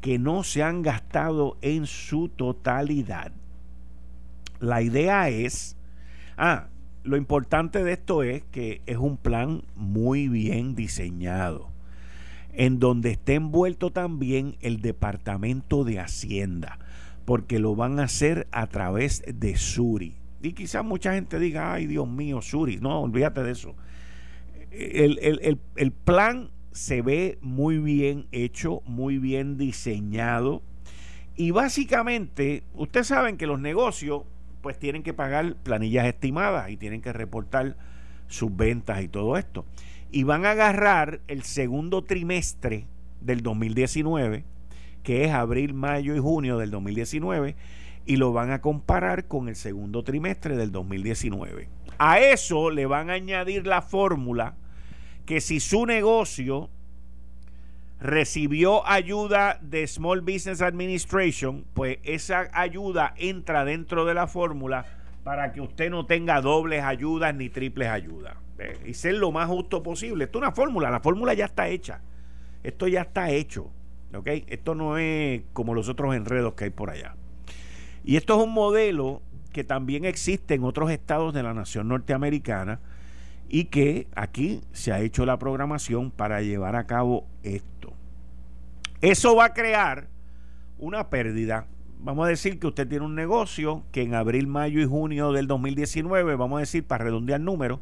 que 0.00 0.18
no 0.18 0.42
se 0.42 0.62
han 0.62 0.82
gastado 0.82 1.56
en 1.60 1.86
su 1.86 2.28
totalidad. 2.28 3.32
La 4.58 4.82
idea 4.82 5.28
es, 5.28 5.76
ah, 6.36 6.66
lo 7.02 7.16
importante 7.16 7.84
de 7.84 7.92
esto 7.92 8.22
es 8.22 8.42
que 8.50 8.82
es 8.86 8.96
un 8.96 9.16
plan 9.16 9.62
muy 9.76 10.28
bien 10.28 10.74
diseñado, 10.74 11.68
en 12.52 12.78
donde 12.78 13.12
está 13.12 13.34
envuelto 13.34 13.90
también 13.90 14.56
el 14.60 14.80
Departamento 14.80 15.84
de 15.84 16.00
Hacienda, 16.00 16.78
porque 17.30 17.60
lo 17.60 17.76
van 17.76 18.00
a 18.00 18.06
hacer 18.06 18.48
a 18.50 18.66
través 18.66 19.22
de 19.24 19.56
Suri. 19.56 20.16
Y 20.42 20.52
quizás 20.52 20.84
mucha 20.84 21.14
gente 21.14 21.38
diga, 21.38 21.72
ay 21.72 21.86
Dios 21.86 22.08
mío, 22.08 22.42
Suri, 22.42 22.78
no, 22.78 23.02
olvídate 23.02 23.44
de 23.44 23.52
eso. 23.52 23.76
El, 24.72 25.60
el 25.76 25.92
plan 25.92 26.50
se 26.72 27.02
ve 27.02 27.38
muy 27.40 27.78
bien 27.78 28.26
hecho, 28.32 28.82
muy 28.84 29.18
bien 29.18 29.58
diseñado. 29.58 30.60
Y 31.36 31.52
básicamente, 31.52 32.64
ustedes 32.74 33.06
saben 33.06 33.36
que 33.36 33.46
los 33.46 33.60
negocios 33.60 34.24
pues 34.60 34.76
tienen 34.76 35.04
que 35.04 35.14
pagar 35.14 35.54
planillas 35.62 36.06
estimadas 36.06 36.68
y 36.68 36.76
tienen 36.76 37.00
que 37.00 37.12
reportar 37.12 37.76
sus 38.26 38.56
ventas 38.56 39.04
y 39.04 39.08
todo 39.08 39.36
esto. 39.36 39.64
Y 40.10 40.24
van 40.24 40.46
a 40.46 40.50
agarrar 40.50 41.20
el 41.28 41.44
segundo 41.44 42.02
trimestre 42.02 42.88
del 43.20 43.44
2019, 43.44 44.44
que 45.02 45.24
es 45.24 45.32
abril, 45.32 45.74
mayo 45.74 46.14
y 46.14 46.18
junio 46.18 46.58
del 46.58 46.70
2019, 46.70 47.56
y 48.06 48.16
lo 48.16 48.32
van 48.32 48.50
a 48.50 48.60
comparar 48.60 49.26
con 49.26 49.48
el 49.48 49.56
segundo 49.56 50.02
trimestre 50.02 50.56
del 50.56 50.72
2019. 50.72 51.68
A 51.98 52.18
eso 52.18 52.70
le 52.70 52.86
van 52.86 53.10
a 53.10 53.14
añadir 53.14 53.66
la 53.66 53.82
fórmula 53.82 54.54
que 55.26 55.40
si 55.40 55.60
su 55.60 55.86
negocio 55.86 56.70
recibió 58.00 58.86
ayuda 58.88 59.58
de 59.60 59.86
Small 59.86 60.22
Business 60.22 60.62
Administration, 60.62 61.64
pues 61.74 61.98
esa 62.02 62.48
ayuda 62.52 63.14
entra 63.16 63.64
dentro 63.64 64.06
de 64.06 64.14
la 64.14 64.26
fórmula 64.26 64.86
para 65.22 65.52
que 65.52 65.60
usted 65.60 65.90
no 65.90 66.06
tenga 66.06 66.40
dobles 66.40 66.82
ayudas 66.82 67.34
ni 67.34 67.50
triples 67.50 67.88
ayudas. 67.88 68.36
Y 68.86 68.94
ser 68.94 69.14
lo 69.14 69.30
más 69.32 69.48
justo 69.48 69.82
posible. 69.82 70.24
Esto 70.24 70.38
es 70.38 70.42
una 70.42 70.52
fórmula, 70.52 70.90
la 70.90 71.00
fórmula 71.00 71.34
ya 71.34 71.46
está 71.46 71.68
hecha. 71.68 72.00
Esto 72.62 72.88
ya 72.88 73.02
está 73.02 73.30
hecho. 73.30 73.70
¿Ok? 74.14 74.28
Esto 74.48 74.74
no 74.74 74.98
es 74.98 75.42
como 75.52 75.74
los 75.74 75.88
otros 75.88 76.14
enredos 76.14 76.54
que 76.54 76.64
hay 76.64 76.70
por 76.70 76.90
allá. 76.90 77.14
Y 78.04 78.16
esto 78.16 78.38
es 78.38 78.46
un 78.46 78.52
modelo 78.52 79.22
que 79.52 79.64
también 79.64 80.04
existe 80.04 80.54
en 80.54 80.64
otros 80.64 80.90
estados 80.90 81.34
de 81.34 81.42
la 81.42 81.54
nación 81.54 81.88
norteamericana 81.88 82.80
y 83.48 83.64
que 83.64 84.06
aquí 84.14 84.60
se 84.72 84.92
ha 84.92 85.00
hecho 85.00 85.26
la 85.26 85.38
programación 85.38 86.10
para 86.10 86.40
llevar 86.40 86.76
a 86.76 86.86
cabo 86.86 87.26
esto. 87.42 87.92
Eso 89.00 89.34
va 89.34 89.46
a 89.46 89.54
crear 89.54 90.08
una 90.78 91.10
pérdida. 91.10 91.66
Vamos 91.98 92.26
a 92.26 92.28
decir 92.28 92.58
que 92.58 92.68
usted 92.68 92.88
tiene 92.88 93.04
un 93.04 93.14
negocio 93.14 93.82
que 93.92 94.02
en 94.02 94.14
abril, 94.14 94.46
mayo 94.46 94.80
y 94.80 94.86
junio 94.86 95.32
del 95.32 95.46
2019, 95.46 96.36
vamos 96.36 96.58
a 96.58 96.60
decir 96.60 96.84
para 96.84 97.04
redondear 97.04 97.40
números, 97.40 97.80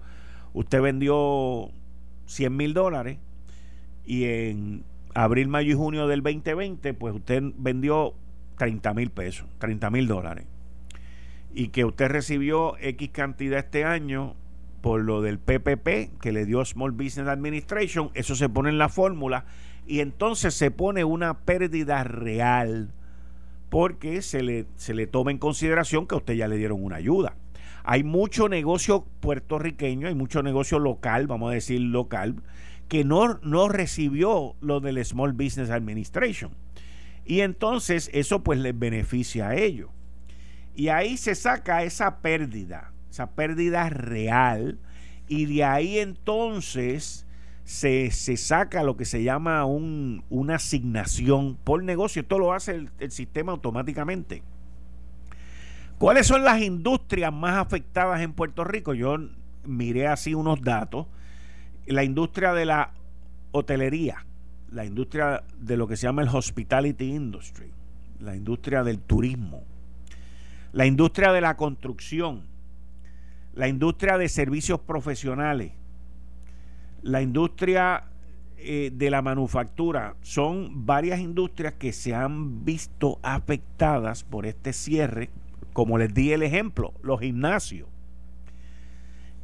usted 0.54 0.80
vendió 0.80 1.70
100 2.26 2.56
mil 2.56 2.74
dólares 2.74 3.18
y 4.04 4.24
en 4.24 4.84
abril, 5.24 5.48
mayo 5.48 5.72
y 5.72 5.74
junio 5.74 6.06
del 6.06 6.22
2020, 6.22 6.94
pues 6.94 7.14
usted 7.14 7.42
vendió 7.56 8.14
30 8.56 8.94
mil 8.94 9.10
pesos, 9.10 9.46
30 9.58 9.90
mil 9.90 10.06
dólares. 10.06 10.46
Y 11.52 11.68
que 11.68 11.84
usted 11.84 12.08
recibió 12.08 12.76
X 12.78 13.10
cantidad 13.10 13.58
este 13.58 13.84
año 13.84 14.36
por 14.80 15.02
lo 15.02 15.20
del 15.20 15.38
PPP 15.38 16.20
que 16.20 16.32
le 16.32 16.46
dio 16.46 16.64
Small 16.64 16.92
Business 16.92 17.26
Administration, 17.26 18.10
eso 18.14 18.36
se 18.36 18.48
pone 18.48 18.68
en 18.68 18.78
la 18.78 18.88
fórmula 18.88 19.44
y 19.86 20.00
entonces 20.00 20.54
se 20.54 20.70
pone 20.70 21.02
una 21.02 21.40
pérdida 21.40 22.04
real 22.04 22.92
porque 23.70 24.22
se 24.22 24.42
le, 24.42 24.66
se 24.76 24.94
le 24.94 25.08
toma 25.08 25.32
en 25.32 25.38
consideración 25.38 26.06
que 26.06 26.14
a 26.14 26.18
usted 26.18 26.34
ya 26.34 26.46
le 26.46 26.56
dieron 26.56 26.82
una 26.82 26.96
ayuda. 26.96 27.34
Hay 27.82 28.04
mucho 28.04 28.48
negocio 28.48 29.04
puertorriqueño, 29.20 30.08
hay 30.08 30.14
mucho 30.14 30.42
negocio 30.42 30.78
local, 30.78 31.26
vamos 31.26 31.50
a 31.50 31.54
decir 31.54 31.80
local, 31.80 32.36
que 32.88 33.04
no, 33.04 33.38
no 33.42 33.68
recibió 33.68 34.56
lo 34.60 34.80
del 34.80 35.04
Small 35.04 35.32
Business 35.32 35.70
Administration. 35.70 36.52
Y 37.24 37.40
entonces 37.40 38.10
eso 38.12 38.42
pues 38.42 38.58
les 38.58 38.78
beneficia 38.78 39.48
a 39.48 39.56
ellos. 39.56 39.90
Y 40.74 40.88
ahí 40.88 41.16
se 41.16 41.34
saca 41.34 41.82
esa 41.82 42.18
pérdida 42.18 42.92
esa 43.10 43.30
pérdida 43.30 43.88
real, 43.88 44.78
y 45.26 45.46
de 45.46 45.64
ahí 45.64 45.98
entonces 45.98 47.26
se, 47.64 48.10
saca 48.10 48.82
lo 48.82 48.96
que 48.96 49.04
se 49.04 49.22
llama 49.22 49.64
un, 49.64 50.24
una 50.30 50.56
asignación 50.56 51.56
por 51.64 51.82
negocio. 51.82 52.22
Esto 52.22 52.38
lo 52.38 52.52
hace 52.52 52.72
el, 52.72 52.90
el 52.98 53.10
sistema 53.10 53.52
automáticamente. 53.52 54.42
¿Cuáles 55.98 56.26
son 56.26 56.44
las 56.44 56.62
industrias 56.62 57.32
más 57.32 57.56
afectadas 57.56 58.20
en 58.20 58.32
Puerto 58.32 58.64
Rico? 58.64 58.94
Yo 58.94 59.16
miré 59.64 60.06
así 60.06 60.32
unos 60.34 60.62
datos. 60.62 61.06
La 61.88 62.04
industria 62.04 62.52
de 62.52 62.66
la 62.66 62.92
hotelería, 63.52 64.24
la 64.70 64.84
industria 64.84 65.42
de 65.58 65.76
lo 65.76 65.86
que 65.86 65.96
se 65.96 66.06
llama 66.06 66.22
el 66.22 66.28
hospitality 66.28 67.04
industry, 67.14 67.70
la 68.20 68.36
industria 68.36 68.82
del 68.82 69.00
turismo, 69.00 69.64
la 70.72 70.84
industria 70.84 71.32
de 71.32 71.40
la 71.40 71.56
construcción, 71.56 72.42
la 73.54 73.68
industria 73.68 74.18
de 74.18 74.28
servicios 74.28 74.80
profesionales, 74.80 75.72
la 77.02 77.22
industria 77.22 78.04
eh, 78.58 78.90
de 78.92 79.10
la 79.10 79.22
manufactura, 79.22 80.14
son 80.20 80.84
varias 80.84 81.20
industrias 81.20 81.72
que 81.74 81.94
se 81.94 82.14
han 82.14 82.66
visto 82.66 83.18
afectadas 83.22 84.24
por 84.24 84.44
este 84.44 84.74
cierre, 84.74 85.30
como 85.72 85.96
les 85.96 86.12
di 86.12 86.32
el 86.32 86.42
ejemplo, 86.42 86.92
los 87.02 87.20
gimnasios. 87.20 87.88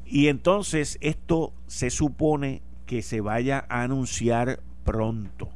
Y 0.07 0.29
entonces 0.29 0.99
esto 1.01 1.53
se 1.67 1.91
supone 1.91 2.63
que 2.87 3.03
se 3.03 3.21
vaya 3.21 3.65
a 3.69 3.83
anunciar 3.83 4.61
pronto. 4.85 5.51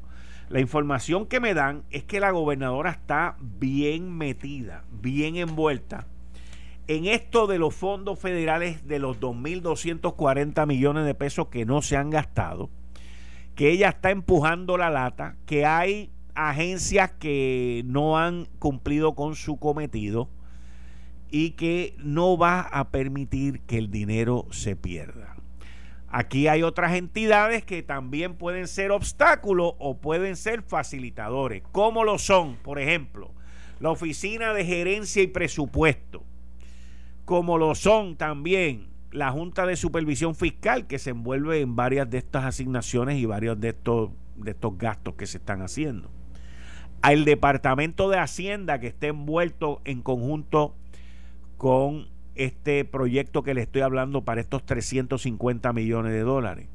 La 0.49 0.61
información 0.61 1.27
que 1.27 1.41
me 1.41 1.55
dan 1.55 1.85
es 1.91 2.05
que 2.05 2.21
la 2.21 2.31
gobernadora 2.31 2.91
está 2.91 3.37
bien 3.41 4.17
metida, 4.17 4.85
bien 4.91 5.37
envuelta 5.37 6.07
en 6.89 7.05
esto 7.05 7.47
de 7.47 7.59
los 7.59 7.75
fondos 7.75 8.19
federales 8.19 8.89
de 8.89 8.99
los 8.99 9.21
2.240 9.21 10.67
millones 10.67 11.05
de 11.05 11.15
pesos 11.15 11.49
que 11.49 11.67
no 11.67 11.83
se 11.83 11.99
han 11.99 12.09
gastado, 12.09 12.71
que 13.55 13.71
ella 13.71 13.91
está 13.91 14.11
empujando 14.11 14.79
la 14.79 14.89
lata, 14.89 15.37
que 15.45 15.67
hay 15.67 16.11
agencias 16.35 17.13
que 17.13 17.83
no 17.85 18.17
han 18.19 18.47
cumplido 18.59 19.15
con 19.15 19.37
su 19.37 19.59
cometido 19.59 20.31
y 21.31 21.51
que 21.51 21.95
no 21.99 22.39
va 22.39 22.61
a 22.61 22.91
permitir 22.91 23.61
que 23.61 23.79
el 23.79 23.91
dinero 23.91 24.47
se 24.51 24.77
pierda. 24.77 25.37
Aquí 26.11 26.49
hay 26.49 26.63
otras 26.63 26.95
entidades 26.95 27.65
que 27.65 27.83
también 27.83 28.35
pueden 28.35 28.67
ser 28.67 28.93
obstáculos 28.93 29.75
o 29.79 29.99
pueden 29.99 30.37
ser 30.37 30.63
facilitadores. 30.63 31.63
¿Cómo 31.73 32.05
lo 32.05 32.19
son? 32.19 32.57
Por 32.57 32.79
ejemplo, 32.79 33.31
la 33.79 33.91
Oficina 33.91 34.55
de 34.55 34.65
Gerencia 34.65 35.23
y 35.23 35.27
Presupuesto 35.27 36.25
como 37.29 37.59
lo 37.59 37.75
son 37.75 38.17
también 38.17 38.87
la 39.11 39.31
Junta 39.31 39.67
de 39.67 39.77
Supervisión 39.77 40.35
Fiscal, 40.35 40.87
que 40.87 40.99
se 40.99 41.11
envuelve 41.11 41.61
en 41.61 41.77
varias 41.77 42.09
de 42.09 42.17
estas 42.17 42.47
asignaciones 42.47 43.19
y 43.19 43.27
varios 43.27 43.61
de 43.61 43.69
estos, 43.69 44.13
de 44.37 44.53
estos 44.53 44.79
gastos 44.79 45.13
que 45.13 45.27
se 45.27 45.37
están 45.37 45.61
haciendo. 45.61 46.09
Al 47.03 47.27
Departamento 47.27 48.09
de 48.09 48.17
Hacienda, 48.17 48.81
que 48.81 48.87
está 48.87 49.09
envuelto 49.09 49.83
en 49.85 50.01
conjunto 50.01 50.75
con 51.59 52.09
este 52.35 52.87
proyecto 52.87 53.43
que 53.43 53.53
le 53.53 53.61
estoy 53.61 53.83
hablando 53.83 54.23
para 54.23 54.41
estos 54.41 54.65
350 54.65 55.73
millones 55.75 56.13
de 56.13 56.21
dólares. 56.21 56.69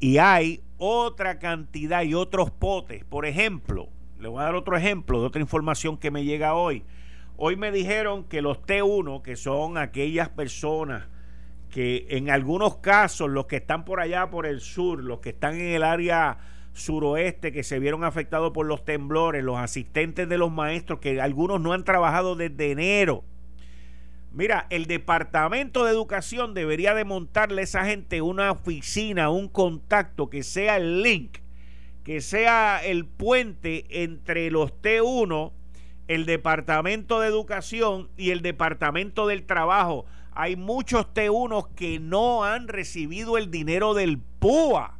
Y 0.00 0.18
hay 0.18 0.62
otra 0.78 1.38
cantidad 1.38 2.02
y 2.02 2.14
otros 2.14 2.50
potes. 2.50 3.04
Por 3.04 3.24
ejemplo, 3.26 3.88
le 4.18 4.26
voy 4.26 4.40
a 4.40 4.46
dar 4.46 4.56
otro 4.56 4.76
ejemplo 4.76 5.20
de 5.20 5.26
otra 5.26 5.40
información 5.40 5.96
que 5.96 6.10
me 6.10 6.24
llega 6.24 6.54
hoy 6.54 6.82
Hoy 7.36 7.56
me 7.56 7.72
dijeron 7.72 8.24
que 8.24 8.42
los 8.42 8.62
T1, 8.62 9.22
que 9.22 9.34
son 9.34 9.76
aquellas 9.76 10.28
personas 10.28 11.08
que 11.68 12.06
en 12.10 12.30
algunos 12.30 12.76
casos 12.76 13.28
los 13.28 13.46
que 13.46 13.56
están 13.56 13.84
por 13.84 13.98
allá 13.98 14.30
por 14.30 14.46
el 14.46 14.60
sur, 14.60 15.02
los 15.02 15.18
que 15.18 15.30
están 15.30 15.54
en 15.56 15.74
el 15.74 15.82
área 15.82 16.38
suroeste 16.74 17.50
que 17.50 17.64
se 17.64 17.80
vieron 17.80 18.04
afectados 18.04 18.52
por 18.52 18.66
los 18.66 18.84
temblores, 18.84 19.42
los 19.42 19.58
asistentes 19.58 20.28
de 20.28 20.38
los 20.38 20.52
maestros 20.52 21.00
que 21.00 21.20
algunos 21.20 21.60
no 21.60 21.72
han 21.72 21.82
trabajado 21.82 22.36
desde 22.36 22.70
enero. 22.70 23.24
Mira, 24.34 24.66
el 24.70 24.86
Departamento 24.86 25.84
de 25.84 25.92
Educación 25.92 26.54
debería 26.54 26.94
de 26.94 27.04
montarle 27.04 27.60
a 27.60 27.64
esa 27.64 27.84
gente 27.84 28.20
una 28.20 28.50
oficina, 28.50 29.30
un 29.30 29.48
contacto 29.48 30.28
que 30.28 30.42
sea 30.42 30.76
el 30.76 31.02
link, 31.02 31.38
que 32.02 32.20
sea 32.20 32.84
el 32.84 33.06
puente 33.06 33.86
entre 34.02 34.50
los 34.50 34.72
T1 34.82 35.52
el 36.08 36.26
Departamento 36.26 37.20
de 37.20 37.28
Educación 37.28 38.08
y 38.16 38.30
el 38.30 38.42
Departamento 38.42 39.26
del 39.26 39.44
Trabajo. 39.44 40.04
Hay 40.32 40.56
muchos 40.56 41.06
T1 41.14 41.68
que 41.74 41.98
no 41.98 42.44
han 42.44 42.68
recibido 42.68 43.38
el 43.38 43.50
dinero 43.50 43.94
del 43.94 44.18
PUA. 44.18 44.98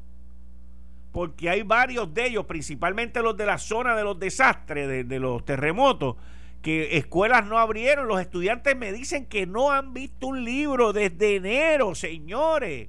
porque 1.12 1.48
hay 1.48 1.62
varios 1.62 2.12
de 2.12 2.26
ellos, 2.26 2.44
principalmente 2.46 3.22
los 3.22 3.36
de 3.36 3.46
la 3.46 3.58
zona 3.58 3.94
de 3.94 4.02
los 4.02 4.18
desastres, 4.18 5.08
de, 5.08 5.20
los 5.20 5.44
terremotos, 5.44 6.16
que 6.64 6.96
escuelas 6.96 7.46
no 7.46 7.58
abrieron. 7.58 8.08
Los 8.08 8.22
estudiantes 8.22 8.74
me 8.74 8.90
dicen 8.90 9.26
que 9.26 9.46
no 9.46 9.70
han 9.70 9.92
visto 9.92 10.28
un 10.28 10.44
libro 10.44 10.94
desde 10.94 11.36
enero, 11.36 11.94
señores. 11.94 12.88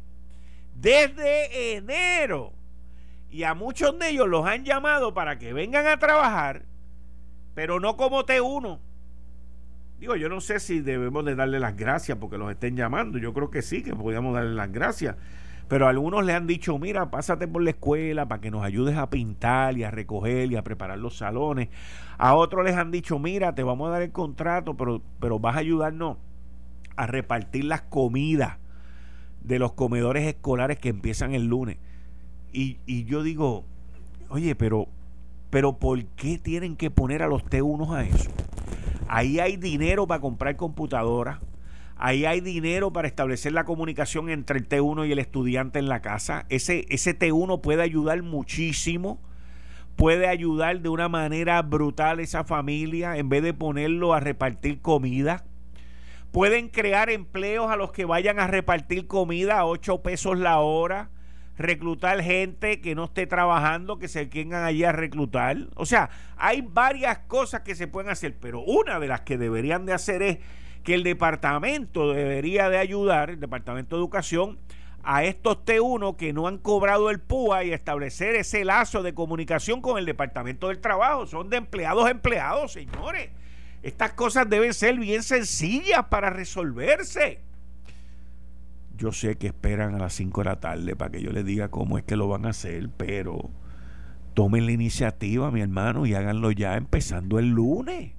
Desde 0.73 1.75
enero. 1.75 2.53
Y 3.29 3.43
a 3.43 3.53
muchos 3.53 3.99
de 3.99 4.11
ellos 4.11 4.29
los 4.29 4.45
han 4.47 4.63
llamado 4.63 5.13
para 5.13 5.37
que 5.37 5.51
vengan 5.51 5.87
a 5.87 5.99
trabajar, 5.99 6.63
pero 7.53 7.81
no 7.81 7.97
como 7.97 8.25
T1. 8.25 8.79
Digo, 9.99 10.15
yo 10.15 10.29
no 10.29 10.39
sé 10.39 10.61
si 10.61 10.79
debemos 10.79 11.25
de 11.25 11.35
darle 11.35 11.59
las 11.59 11.75
gracias 11.75 12.17
porque 12.17 12.37
los 12.37 12.49
estén 12.49 12.77
llamando. 12.77 13.17
Yo 13.17 13.33
creo 13.33 13.51
que 13.51 13.61
sí, 13.61 13.83
que 13.83 13.93
podríamos 13.93 14.33
darle 14.33 14.53
las 14.53 14.71
gracias 14.71 15.17
pero 15.67 15.87
algunos 15.87 16.23
le 16.23 16.33
han 16.33 16.47
dicho, 16.47 16.77
mira, 16.77 17.09
pásate 17.09 17.47
por 17.47 17.63
la 17.63 17.71
escuela 17.71 18.27
para 18.27 18.41
que 18.41 18.51
nos 18.51 18.63
ayudes 18.63 18.97
a 18.97 19.09
pintar 19.09 19.77
y 19.77 19.83
a 19.83 19.91
recoger 19.91 20.51
y 20.51 20.55
a 20.55 20.63
preparar 20.63 20.99
los 20.99 21.17
salones. 21.17 21.69
A 22.17 22.35
otros 22.35 22.63
les 22.63 22.75
han 22.75 22.91
dicho, 22.91 23.17
mira, 23.17 23.55
te 23.55 23.63
vamos 23.63 23.87
a 23.87 23.91
dar 23.91 24.01
el 24.03 24.11
contrato, 24.11 24.75
pero, 24.75 25.01
pero 25.19 25.39
vas 25.39 25.55
a 25.55 25.59
ayudarnos 25.59 26.17
a 26.95 27.07
repartir 27.07 27.65
las 27.65 27.81
comidas 27.81 28.57
de 29.41 29.59
los 29.59 29.73
comedores 29.73 30.27
escolares 30.27 30.77
que 30.77 30.89
empiezan 30.89 31.33
el 31.33 31.47
lunes. 31.47 31.77
Y, 32.53 32.77
y 32.85 33.05
yo 33.05 33.23
digo, 33.23 33.65
oye, 34.29 34.55
pero, 34.55 34.87
pero 35.49 35.77
¿por 35.77 36.05
qué 36.05 36.37
tienen 36.37 36.75
que 36.75 36.91
poner 36.91 37.23
a 37.23 37.27
los 37.27 37.43
T1 37.43 37.95
a 37.95 38.03
eso? 38.03 38.29
Ahí 39.07 39.39
hay 39.39 39.57
dinero 39.57 40.07
para 40.07 40.21
comprar 40.21 40.55
computadoras 40.55 41.39
Ahí 41.97 42.25
hay 42.25 42.41
dinero 42.41 42.91
para 42.91 43.07
establecer 43.07 43.53
la 43.53 43.63
comunicación 43.63 44.29
entre 44.29 44.59
el 44.59 44.67
T1 44.67 45.07
y 45.07 45.11
el 45.13 45.19
estudiante 45.19 45.79
en 45.79 45.87
la 45.87 46.01
casa. 46.01 46.45
Ese, 46.49 46.85
ese 46.89 47.17
T1 47.17 47.61
puede 47.61 47.83
ayudar 47.83 48.21
muchísimo. 48.21 49.21
Puede 49.95 50.27
ayudar 50.27 50.81
de 50.81 50.89
una 50.89 51.07
manera 51.07 51.61
brutal 51.61 52.19
esa 52.19 52.43
familia 52.43 53.15
en 53.15 53.29
vez 53.29 53.43
de 53.43 53.53
ponerlo 53.53 54.13
a 54.13 54.19
repartir 54.19 54.81
comida. 54.81 55.45
Pueden 56.33 56.67
crear 56.67 57.09
empleos 57.09 57.71
a 57.71 57.77
los 57.77 57.93
que 57.93 58.03
vayan 58.03 58.39
a 58.39 58.47
repartir 58.47 59.07
comida 59.07 59.59
a 59.59 59.65
8 59.65 60.01
pesos 60.01 60.37
la 60.37 60.59
hora. 60.59 61.11
Reclutar 61.57 62.21
gente 62.21 62.81
que 62.81 62.93
no 62.93 63.05
esté 63.05 63.25
trabajando, 63.25 63.97
que 63.97 64.09
se 64.09 64.25
vengan 64.25 64.65
allí 64.65 64.83
a 64.83 64.91
reclutar. 64.91 65.55
O 65.75 65.85
sea, 65.85 66.09
hay 66.35 66.61
varias 66.61 67.19
cosas 67.19 67.61
que 67.61 67.73
se 67.73 67.87
pueden 67.87 68.11
hacer, 68.11 68.37
pero 68.37 68.59
una 68.59 68.99
de 68.99 69.07
las 69.07 69.21
que 69.21 69.37
deberían 69.37 69.85
de 69.85 69.93
hacer 69.93 70.21
es 70.21 70.39
que 70.85 70.93
el 70.93 71.03
departamento 71.03 72.13
debería 72.13 72.69
de 72.69 72.77
ayudar, 72.77 73.31
el 73.31 73.39
departamento 73.39 73.95
de 73.95 74.01
educación, 74.01 74.59
a 75.03 75.23
estos 75.23 75.57
T1 75.65 76.15
que 76.15 76.31
no 76.31 76.47
han 76.47 76.59
cobrado 76.59 77.09
el 77.09 77.19
PUA 77.19 77.65
y 77.65 77.73
establecer 77.73 78.35
ese 78.35 78.63
lazo 78.63 79.01
de 79.01 79.15
comunicación 79.15 79.81
con 79.81 79.97
el 79.97 80.05
departamento 80.05 80.67
del 80.67 80.79
trabajo. 80.79 81.25
Son 81.25 81.49
de 81.49 81.57
empleados 81.57 82.05
a 82.05 82.11
empleados, 82.11 82.73
señores. 82.73 83.29
Estas 83.81 84.13
cosas 84.13 84.47
deben 84.47 84.75
ser 84.75 84.97
bien 84.97 85.23
sencillas 85.23 86.05
para 86.05 86.29
resolverse. 86.29 87.39
Yo 88.95 89.11
sé 89.11 89.37
que 89.37 89.47
esperan 89.47 89.95
a 89.95 89.97
las 89.97 90.13
5 90.13 90.41
de 90.41 90.45
la 90.45 90.59
tarde 90.59 90.95
para 90.95 91.11
que 91.11 91.21
yo 91.21 91.31
les 91.31 91.45
diga 91.45 91.69
cómo 91.69 91.97
es 91.97 92.03
que 92.03 92.15
lo 92.15 92.27
van 92.27 92.45
a 92.45 92.49
hacer, 92.49 92.89
pero 92.95 93.49
tomen 94.35 94.67
la 94.67 94.71
iniciativa, 94.71 95.49
mi 95.49 95.61
hermano, 95.61 96.05
y 96.05 96.13
háganlo 96.13 96.51
ya 96.51 96.77
empezando 96.77 97.39
el 97.39 97.49
lunes. 97.49 98.13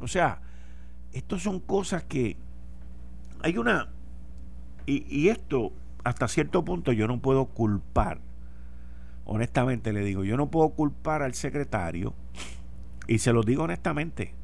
O 0.00 0.06
sea, 0.06 0.40
estas 1.16 1.42
son 1.42 1.60
cosas 1.60 2.04
que 2.04 2.36
hay 3.42 3.56
una... 3.56 3.88
Y, 4.88 5.28
esto, 5.28 5.72
hasta 6.04 6.28
cierto 6.28 6.64
punto, 6.64 6.92
yo 6.92 7.08
no 7.08 7.20
puedo 7.20 7.46
culpar. 7.46 8.20
Honestamente 9.24 9.92
le 9.92 10.04
digo, 10.04 10.22
yo 10.22 10.36
no 10.36 10.48
puedo 10.48 10.68
culpar 10.68 11.22
al 11.22 11.34
secretario. 11.34 12.14
Y 13.08 13.18
se 13.18 13.32
lo 13.32 13.42
digo 13.42 13.64
honestamente. 13.64 14.34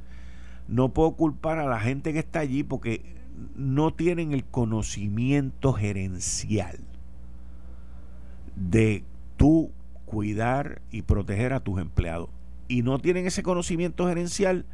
No 0.67 0.89
puedo 0.89 1.13
culpar 1.13 1.59
a 1.59 1.67
la 1.67 1.79
gente 1.79 2.13
que 2.13 2.19
está 2.19 2.41
allí 2.41 2.65
porque 2.65 3.05
no 3.55 3.93
tienen 3.93 4.33
el 4.33 4.45
conocimiento 4.45 5.75
gerencial 5.75 6.79
de 8.57 9.05
tú 9.37 9.71
cuidar 10.07 10.83
y 10.91 11.03
proteger 11.03 11.53
a 11.53 11.61
tus 11.61 11.81
empleados. 11.81 12.31
Y 12.67 12.83
no 12.83 12.99
tienen 12.99 13.27
ese 13.27 13.45
conocimiento 13.45 14.09
gerencial 14.09 14.65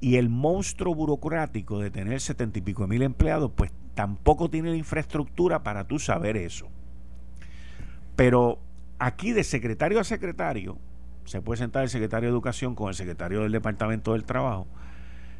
y 0.00 0.16
el 0.16 0.28
monstruo 0.28 0.94
burocrático 0.94 1.78
de 1.78 1.90
tener 1.90 2.20
setenta 2.20 2.58
y 2.58 2.62
pico 2.62 2.86
mil 2.86 3.02
empleados, 3.02 3.52
pues 3.54 3.70
tampoco 3.94 4.48
tiene 4.48 4.70
la 4.70 4.76
infraestructura 4.76 5.62
para 5.62 5.86
tú 5.86 5.98
saber 5.98 6.36
eso. 6.36 6.68
Pero 8.16 8.58
aquí 8.98 9.32
de 9.32 9.44
secretario 9.44 10.00
a 10.00 10.04
secretario, 10.04 10.78
se 11.24 11.42
puede 11.42 11.58
sentar 11.58 11.82
el 11.82 11.90
secretario 11.90 12.28
de 12.28 12.32
Educación 12.32 12.74
con 12.74 12.88
el 12.88 12.94
secretario 12.94 13.42
del 13.42 13.52
Departamento 13.52 14.12
del 14.12 14.24
Trabajo 14.24 14.66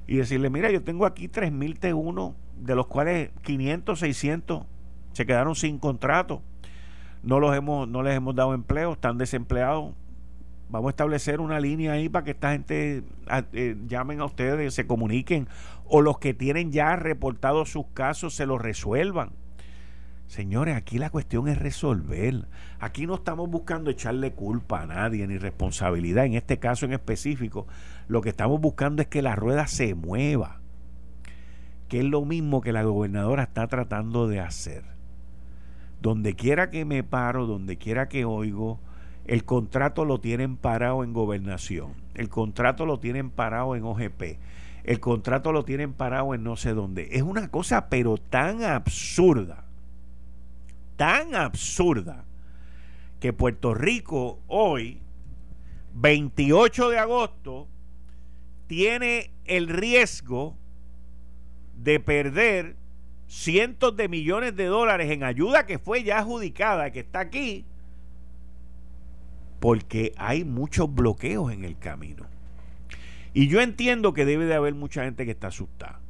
y 0.06 0.16
decirle, 0.16 0.50
mira, 0.50 0.70
yo 0.70 0.82
tengo 0.82 1.06
aquí 1.06 1.30
mil 1.50 1.78
T1, 1.78 2.34
de 2.58 2.74
los 2.74 2.86
cuales 2.86 3.30
500, 3.42 3.98
600 3.98 4.66
se 5.12 5.26
quedaron 5.26 5.54
sin 5.54 5.78
contrato, 5.78 6.42
no, 7.22 7.40
los 7.40 7.54
hemos, 7.56 7.88
no 7.88 8.02
les 8.02 8.16
hemos 8.16 8.34
dado 8.34 8.54
empleo, 8.54 8.92
están 8.92 9.18
desempleados, 9.18 9.94
vamos 10.70 10.88
a 10.88 10.90
establecer 10.90 11.40
una 11.40 11.60
línea 11.60 11.92
ahí 11.92 12.08
para 12.08 12.24
que 12.24 12.30
esta 12.30 12.52
gente 12.52 13.02
eh, 13.52 13.76
llamen 13.86 14.20
a 14.20 14.24
ustedes, 14.24 14.72
se 14.74 14.86
comuniquen, 14.86 15.48
o 15.84 16.00
los 16.00 16.18
que 16.18 16.32
tienen 16.32 16.70
ya 16.72 16.96
reportados 16.96 17.70
sus 17.70 17.86
casos 17.92 18.34
se 18.34 18.46
los 18.46 18.60
resuelvan. 18.60 19.32
Señores, 20.28 20.76
aquí 20.76 20.98
la 20.98 21.10
cuestión 21.10 21.48
es 21.48 21.58
resolver. 21.58 22.46
Aquí 22.78 23.04
no 23.04 23.16
estamos 23.16 23.50
buscando 23.50 23.90
echarle 23.90 24.32
culpa 24.32 24.82
a 24.82 24.86
nadie 24.86 25.26
ni 25.26 25.38
responsabilidad. 25.38 26.24
En 26.24 26.34
este 26.34 26.60
caso 26.60 26.86
en 26.86 26.92
específico, 26.92 27.66
lo 28.06 28.20
que 28.20 28.28
estamos 28.28 28.60
buscando 28.60 29.02
es 29.02 29.08
que 29.08 29.22
la 29.22 29.34
rueda 29.34 29.66
se 29.66 29.96
mueva, 29.96 30.60
que 31.88 31.98
es 31.98 32.04
lo 32.04 32.24
mismo 32.24 32.60
que 32.60 32.72
la 32.72 32.84
gobernadora 32.84 33.42
está 33.42 33.66
tratando 33.66 34.28
de 34.28 34.38
hacer. 34.38 34.84
Donde 36.00 36.34
quiera 36.36 36.70
que 36.70 36.84
me 36.84 37.02
paro, 37.02 37.46
donde 37.46 37.76
quiera 37.76 38.08
que 38.08 38.24
oigo, 38.24 38.78
el 39.30 39.44
contrato 39.44 40.04
lo 40.04 40.18
tienen 40.18 40.56
parado 40.56 41.04
en 41.04 41.12
gobernación. 41.12 41.92
El 42.16 42.28
contrato 42.28 42.84
lo 42.84 42.98
tienen 42.98 43.30
parado 43.30 43.76
en 43.76 43.84
OGP. 43.84 44.40
El 44.82 44.98
contrato 44.98 45.52
lo 45.52 45.64
tienen 45.64 45.92
parado 45.92 46.34
en 46.34 46.42
no 46.42 46.56
sé 46.56 46.74
dónde. 46.74 47.10
Es 47.12 47.22
una 47.22 47.48
cosa 47.48 47.88
pero 47.88 48.16
tan 48.16 48.64
absurda. 48.64 49.66
Tan 50.96 51.36
absurda. 51.36 52.24
Que 53.20 53.32
Puerto 53.32 53.72
Rico 53.72 54.40
hoy, 54.48 54.98
28 55.94 56.90
de 56.90 56.98
agosto, 56.98 57.68
tiene 58.66 59.30
el 59.44 59.68
riesgo 59.68 60.56
de 61.76 62.00
perder 62.00 62.74
cientos 63.28 63.94
de 63.94 64.08
millones 64.08 64.56
de 64.56 64.64
dólares 64.64 65.08
en 65.08 65.22
ayuda 65.22 65.66
que 65.66 65.78
fue 65.78 66.02
ya 66.02 66.18
adjudicada, 66.18 66.90
que 66.90 66.98
está 66.98 67.20
aquí, 67.20 67.64
porque 69.60 70.14
hay 70.16 70.44
muchos 70.44 70.92
bloqueos 70.92 71.52
en 71.52 71.64
el 71.64 71.78
camino. 71.78 72.26
Y 73.32 73.46
yo 73.48 73.60
entiendo 73.60 74.12
que 74.12 74.24
debe 74.24 74.46
de 74.46 74.54
haber 74.54 74.74
mucha 74.74 75.04
gente 75.04 75.24
que 75.24 75.30
está 75.30 75.48
asustada. 75.48 76.00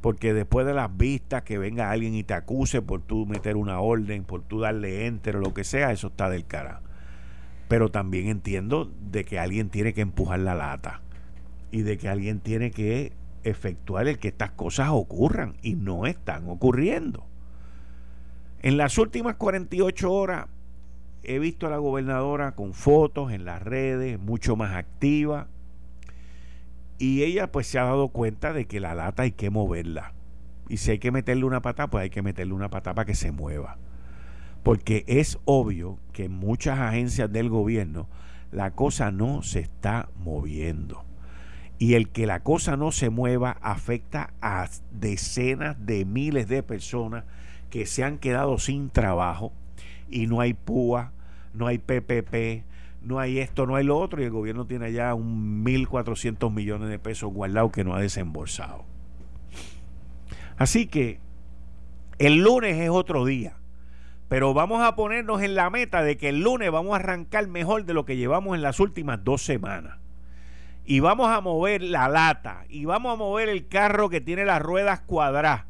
Porque 0.00 0.32
después 0.32 0.64
de 0.66 0.72
las 0.72 0.96
vistas, 0.96 1.42
que 1.42 1.58
venga 1.58 1.90
alguien 1.90 2.14
y 2.14 2.22
te 2.22 2.34
acuse 2.34 2.80
por 2.80 3.02
tú 3.02 3.26
meter 3.26 3.56
una 3.56 3.80
orden, 3.80 4.24
por 4.24 4.42
tú 4.42 4.60
darle 4.60 5.06
enter 5.06 5.36
o 5.36 5.40
lo 5.40 5.52
que 5.52 5.64
sea, 5.64 5.90
eso 5.90 6.06
está 6.06 6.30
del 6.30 6.46
cara. 6.46 6.80
Pero 7.68 7.90
también 7.90 8.28
entiendo 8.28 8.90
de 9.10 9.24
que 9.24 9.40
alguien 9.40 9.68
tiene 9.68 9.92
que 9.92 10.02
empujar 10.02 10.38
la 10.38 10.54
lata. 10.54 11.02
Y 11.72 11.82
de 11.82 11.98
que 11.98 12.08
alguien 12.08 12.38
tiene 12.38 12.70
que 12.70 13.12
efectuar 13.42 14.06
el 14.06 14.18
que 14.18 14.28
estas 14.28 14.52
cosas 14.52 14.90
ocurran. 14.92 15.56
Y 15.62 15.74
no 15.74 16.06
están 16.06 16.48
ocurriendo. 16.48 17.26
En 18.62 18.76
las 18.76 18.96
últimas 18.98 19.34
48 19.34 20.12
horas 20.12 20.46
he 21.26 21.38
visto 21.38 21.66
a 21.66 21.70
la 21.70 21.78
gobernadora 21.78 22.52
con 22.52 22.72
fotos 22.72 23.32
en 23.32 23.44
las 23.44 23.62
redes, 23.62 24.18
mucho 24.18 24.56
más 24.56 24.74
activa. 24.74 25.48
Y 26.98 27.22
ella 27.24 27.52
pues 27.52 27.66
se 27.66 27.78
ha 27.78 27.84
dado 27.84 28.08
cuenta 28.08 28.52
de 28.52 28.66
que 28.66 28.80
la 28.80 28.94
lata 28.94 29.24
hay 29.24 29.32
que 29.32 29.50
moverla. 29.50 30.12
Y 30.68 30.78
si 30.78 30.92
hay 30.92 30.98
que 30.98 31.10
meterle 31.10 31.44
una 31.44 31.62
pata, 31.62 31.88
pues 31.88 32.02
hay 32.02 32.10
que 32.10 32.22
meterle 32.22 32.54
una 32.54 32.70
pata 32.70 32.94
para 32.94 33.06
que 33.06 33.14
se 33.14 33.32
mueva. 33.32 33.76
Porque 34.62 35.04
es 35.06 35.38
obvio 35.44 35.98
que 36.12 36.24
en 36.24 36.32
muchas 36.32 36.78
agencias 36.78 37.30
del 37.30 37.50
gobierno 37.50 38.08
la 38.50 38.72
cosa 38.72 39.10
no 39.10 39.42
se 39.42 39.60
está 39.60 40.08
moviendo. 40.18 41.04
Y 41.78 41.94
el 41.94 42.08
que 42.08 42.26
la 42.26 42.40
cosa 42.40 42.76
no 42.76 42.90
se 42.90 43.10
mueva 43.10 43.58
afecta 43.60 44.32
a 44.40 44.68
decenas 44.92 45.76
de 45.84 46.04
miles 46.04 46.48
de 46.48 46.62
personas 46.62 47.24
que 47.70 47.84
se 47.84 48.02
han 48.02 48.18
quedado 48.18 48.58
sin 48.58 48.88
trabajo 48.88 49.52
y 50.08 50.26
no 50.26 50.40
hay 50.40 50.54
púa, 50.54 51.12
no 51.56 51.66
hay 51.66 51.78
PPP, 51.78 52.64
no 53.02 53.18
hay 53.18 53.38
esto, 53.38 53.66
no 53.66 53.76
hay 53.76 53.84
lo 53.84 53.98
otro, 53.98 54.20
y 54.20 54.24
el 54.24 54.30
gobierno 54.30 54.66
tiene 54.66 54.92
ya 54.92 55.14
un 55.14 55.64
1.400 55.64 56.52
millones 56.52 56.88
de 56.88 56.98
pesos 56.98 57.32
guardados 57.32 57.72
que 57.72 57.84
no 57.84 57.94
ha 57.94 58.00
desembolsado. 58.00 58.84
Así 60.56 60.86
que 60.86 61.20
el 62.18 62.42
lunes 62.42 62.76
es 62.76 62.90
otro 62.90 63.24
día, 63.24 63.56
Pero 64.28 64.54
vamos 64.54 64.82
a 64.82 64.96
ponernos 64.96 65.40
en 65.42 65.54
la 65.54 65.70
meta 65.70 66.02
de 66.02 66.16
que 66.16 66.30
el 66.30 66.40
lunes 66.40 66.72
vamos 66.72 66.94
a 66.94 66.96
arrancar 66.96 67.46
mejor 67.46 67.84
de 67.84 67.94
lo 67.94 68.04
que 68.04 68.16
llevamos 68.16 68.56
en 68.56 68.62
las 68.62 68.80
últimas 68.80 69.22
dos 69.22 69.42
semanas. 69.42 69.98
Y 70.84 70.98
vamos 70.98 71.28
a 71.28 71.40
mover 71.40 71.80
la 71.82 72.08
lata. 72.08 72.64
Y 72.68 72.86
vamos 72.86 73.12
a 73.12 73.16
mover 73.16 73.48
el 73.48 73.68
carro 73.68 74.08
que 74.08 74.20
tiene 74.20 74.44
las 74.44 74.60
ruedas 74.60 75.00
cuadradas. 75.00 75.66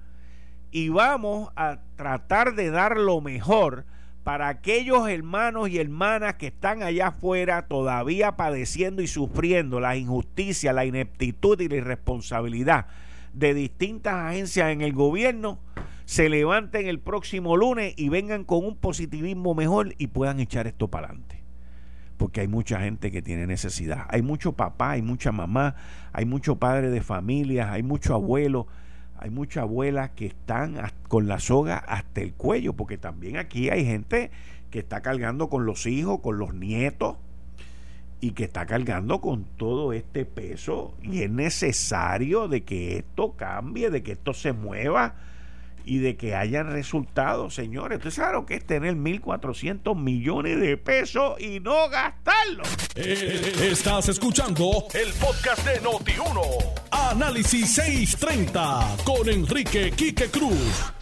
Y 0.71 0.89
vamos 0.89 1.51
a 1.55 1.81
tratar 1.97 2.55
de 2.55 2.71
dar 2.71 2.97
lo 2.97 3.21
mejor 3.21 3.85
para 4.27 4.49
aquellos 4.49 5.09
hermanos 5.09 5.69
y 5.69 5.79
hermanas 5.79 6.35
que 6.35 6.49
están 6.49 6.83
allá 6.83 7.07
afuera 7.07 7.69
todavía 7.69 8.33
padeciendo 8.33 9.01
y 9.01 9.07
sufriendo 9.07 9.79
la 9.79 9.97
injusticia, 9.97 10.73
la 10.73 10.85
ineptitud 10.85 11.61
y 11.61 11.69
la 11.69 11.77
irresponsabilidad 11.77 12.87
de 13.35 13.55
distintas 13.55 14.15
agencias 14.15 14.71
en 14.73 14.81
el 14.81 14.95
gobierno 14.95 15.61
se 16.07 16.29
levanten 16.29 16.89
el 16.89 16.99
próximo 16.99 17.57
lunes 17.57 17.95
y 17.97 18.09
vengan 18.09 18.43
con 18.43 18.67
un 18.67 18.77
positivismo 18.77 19.55
mejor 19.55 19.95
y 19.97 20.09
puedan 20.09 20.41
echar 20.41 20.67
esto 20.67 20.89
para 20.89 21.07
adelante. 21.07 21.45
Porque 22.17 22.41
hay 22.41 22.49
mucha 22.49 22.81
gente 22.81 23.13
que 23.13 23.23
tiene 23.23 23.47
necesidad. 23.47 24.07
Hay 24.09 24.23
mucho 24.23 24.55
papá, 24.55 24.91
hay 24.91 25.03
mucha 25.03 25.31
mamá, 25.31 25.77
hay 26.13 26.25
mucho 26.25 26.57
padre 26.57 26.91
de 26.91 27.01
familia, 27.01 27.71
hay 27.71 27.85
mucho 27.85 28.13
abuelo, 28.13 28.67
hay 29.19 29.31
muchas 29.31 29.63
abuelas 29.63 30.11
que 30.11 30.27
están 30.27 30.77
con 31.09 31.27
la 31.27 31.39
soga 31.39 31.79
hasta 31.79 32.21
el 32.21 32.35
cuello, 32.35 32.75
porque 32.75 32.99
también 32.99 33.37
aquí 33.37 33.71
hay 33.71 33.85
gente 33.85 34.31
que 34.71 34.81
está 34.81 35.01
cargando 35.03 35.49
con 35.49 35.67
los 35.67 35.87
hijos, 35.87 36.21
con 36.21 36.39
los 36.39 36.55
nietos, 36.55 37.17
y 38.21 38.33
que 38.33 38.45
está 38.45 38.67
cargando 38.67 39.21
con 39.21 39.45
todo 39.57 39.93
este 39.93 40.25
peso 40.25 40.95
y 41.03 41.23
es 41.23 41.31
necesario 41.31 42.49
de 42.49 42.65
que 42.65 42.99
esto 42.99 43.37
cambie, 43.37 43.91
de 43.91 44.03
que 44.03 44.13
esto 44.13 44.33
se 44.33 44.53
mueva 44.53 45.17
y 45.87 45.99
de 45.99 46.17
que 46.17 46.35
hayan 46.35 46.73
resultados, 46.73 47.55
señores. 47.55 47.99
Usted 47.99 48.11
sabe 48.11 48.33
lo 48.33 48.45
que 48.45 48.57
es 48.57 48.67
tener 48.67 48.97
1.400 48.97 49.97
millones 49.97 50.61
de 50.61 50.77
pesos 50.77 51.41
y 51.41 51.61
no 51.61 51.89
gastarlo. 51.89 52.65
Eh, 52.97 53.53
estás 53.71 54.09
escuchando 54.09 54.89
el 54.93 55.13
podcast 55.13 55.65
de 55.65 55.81
Noti1. 55.81 56.41
Análisis 56.91 57.73
630 57.75 58.97
con 59.05 59.29
Enrique 59.29 59.93
Quique 59.93 60.29
Cruz. 60.29 60.93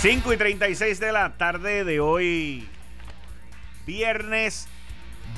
5 0.00 0.32
y 0.32 0.36
36 0.36 0.98
de 0.98 1.12
la 1.12 1.36
tarde 1.36 1.84
de 1.84 2.00
hoy, 2.00 2.66
viernes 3.86 4.66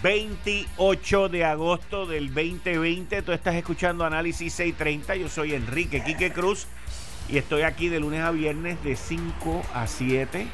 28 0.02 1.28
de 1.28 1.44
agosto 1.44 2.06
del 2.06 2.28
2020. 2.28 3.20
Tú 3.22 3.32
estás 3.32 3.54
escuchando 3.56 4.04
Análisis 4.04 4.52
630. 4.54 5.16
Yo 5.16 5.28
soy 5.28 5.54
Enrique 5.54 6.02
Quique 6.02 6.32
Cruz. 6.32 6.66
Y 7.28 7.38
estoy 7.38 7.62
aquí 7.62 7.88
de 7.88 8.00
lunes 8.00 8.20
a 8.20 8.30
viernes 8.30 8.82
de 8.84 8.96
5 8.96 9.62
a 9.74 9.86
7. 9.86 10.46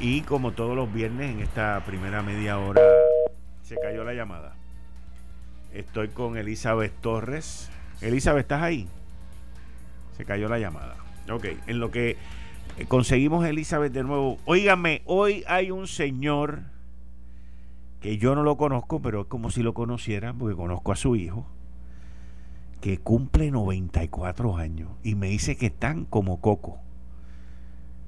Y 0.00 0.22
como 0.22 0.52
todos 0.52 0.76
los 0.76 0.92
viernes 0.92 1.32
en 1.32 1.40
esta 1.40 1.82
primera 1.86 2.22
media 2.22 2.58
hora 2.58 2.82
se 3.62 3.76
cayó 3.76 4.04
la 4.04 4.12
llamada. 4.12 4.56
Estoy 5.72 6.08
con 6.08 6.36
Elizabeth 6.36 6.92
Torres. 7.00 7.70
Elizabeth, 8.00 8.42
¿estás 8.42 8.62
ahí? 8.62 8.86
Se 10.16 10.24
cayó 10.24 10.48
la 10.48 10.58
llamada. 10.58 10.96
Ok, 11.30 11.46
en 11.66 11.80
lo 11.80 11.90
que 11.90 12.16
conseguimos 12.88 13.44
Elizabeth 13.46 13.92
de 13.92 14.04
nuevo. 14.04 14.38
Óigame, 14.44 15.02
hoy 15.06 15.44
hay 15.48 15.70
un 15.70 15.88
señor 15.88 16.60
que 18.00 18.18
yo 18.18 18.34
no 18.34 18.42
lo 18.42 18.56
conozco, 18.56 19.00
pero 19.00 19.22
es 19.22 19.26
como 19.26 19.50
si 19.50 19.62
lo 19.62 19.74
conociera, 19.74 20.34
porque 20.34 20.54
conozco 20.54 20.92
a 20.92 20.96
su 20.96 21.16
hijo 21.16 21.46
que 22.84 22.98
cumple 22.98 23.50
94 23.50 24.58
años 24.58 24.90
y 25.02 25.14
me 25.14 25.28
dice 25.28 25.56
que 25.56 25.68
están 25.68 26.04
como 26.04 26.42
coco. 26.42 26.80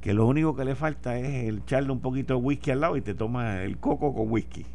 Que 0.03 0.13
lo 0.13 0.27
único 0.27 0.55
que 0.55 0.67
le 0.67 0.75
falta 0.75 1.19
es 1.19 1.49
echarle 1.51 1.93
un 1.93 2.01
poquito 2.01 2.35
de 2.35 2.41
whisky 2.41 2.73
al 2.73 2.83
lado 2.83 2.99
y 2.99 3.01
te 3.01 3.15
toma 3.15 3.63
el 3.63 3.79
coco 3.79 4.15
con 4.15 4.31
whisky. 4.31 4.67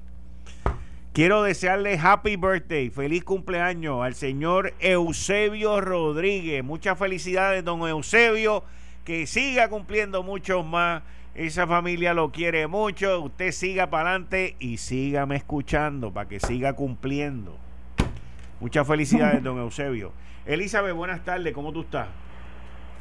Quiero 1.13 1.43
desearle 1.43 1.99
happy 1.99 2.35
birthday, 2.35 2.89
feliz 2.89 3.23
cumpleaños 3.23 4.01
al 4.01 4.15
señor 4.15 4.73
Eusebio 4.79 5.81
Rodríguez. 5.81 6.63
Muchas 6.63 6.97
felicidades, 6.97 7.63
don 7.63 7.87
Eusebio. 7.87 8.63
Que 9.05 9.27
siga 9.27 9.69
cumpliendo 9.69 10.23
mucho 10.23 10.63
más. 10.63 11.03
Esa 11.35 11.67
familia 11.67 12.15
lo 12.15 12.31
quiere 12.31 12.65
mucho. 12.65 13.21
Usted 13.21 13.51
siga 13.51 13.91
para 13.91 14.09
adelante 14.09 14.55
y 14.57 14.77
sígame 14.77 15.35
escuchando 15.35 16.11
para 16.11 16.27
que 16.27 16.39
siga 16.39 16.73
cumpliendo. 16.73 17.55
Muchas 18.61 18.87
felicidades, 18.87 19.41
don 19.41 19.57
Eusebio. 19.57 20.13
Elizabeth, 20.45 20.93
buenas 20.93 21.25
tardes, 21.25 21.51
¿cómo 21.51 21.73
tú 21.73 21.81
estás? 21.81 22.07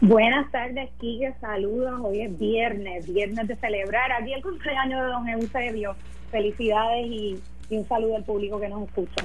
Buenas 0.00 0.50
tardes, 0.50 0.88
Kike, 0.98 1.34
saludos. 1.38 2.00
Hoy 2.02 2.22
es 2.22 2.38
viernes, 2.38 3.12
viernes 3.12 3.46
de 3.46 3.56
celebrar 3.56 4.10
aquí 4.10 4.32
el 4.32 4.42
cumpleaños 4.42 5.02
de 5.02 5.06
don 5.08 5.28
Eusebio. 5.28 5.94
Felicidades 6.30 7.06
y, 7.06 7.38
un 7.68 7.86
saludo 7.86 8.16
al 8.16 8.24
público 8.24 8.58
que 8.58 8.70
nos 8.70 8.88
escucha. 8.88 9.22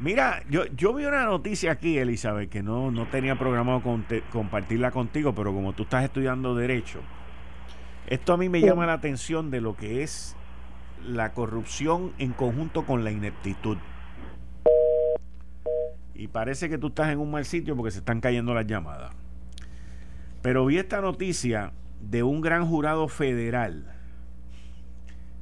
Mira, 0.00 0.42
yo, 0.50 0.66
yo 0.76 0.92
vi 0.92 1.04
una 1.04 1.24
noticia 1.24 1.70
aquí, 1.70 1.96
Elizabeth, 1.96 2.50
que 2.50 2.64
no, 2.64 2.90
no 2.90 3.06
tenía 3.06 3.36
programado 3.36 3.80
compartirla 4.32 4.90
contigo, 4.90 5.32
pero 5.36 5.54
como 5.54 5.72
tú 5.72 5.84
estás 5.84 6.02
estudiando 6.02 6.56
Derecho, 6.56 6.98
esto 8.08 8.32
a 8.32 8.36
mí 8.36 8.48
me 8.48 8.60
llama 8.60 8.86
la 8.86 8.94
atención 8.94 9.52
de 9.52 9.60
lo 9.60 9.76
que 9.76 10.02
es 10.02 10.36
la 11.06 11.32
corrupción 11.32 12.12
en 12.18 12.32
conjunto 12.32 12.84
con 12.84 13.04
la 13.04 13.12
ineptitud. 13.12 13.78
Y 16.14 16.28
parece 16.28 16.68
que 16.68 16.78
tú 16.78 16.88
estás 16.88 17.10
en 17.10 17.18
un 17.18 17.30
mal 17.30 17.44
sitio 17.44 17.76
porque 17.76 17.90
se 17.90 17.98
están 17.98 18.20
cayendo 18.20 18.54
las 18.54 18.66
llamadas. 18.66 19.12
Pero 20.42 20.66
vi 20.66 20.78
esta 20.78 21.00
noticia 21.00 21.72
de 22.00 22.22
un 22.22 22.40
gran 22.40 22.66
jurado 22.66 23.08
federal 23.08 23.92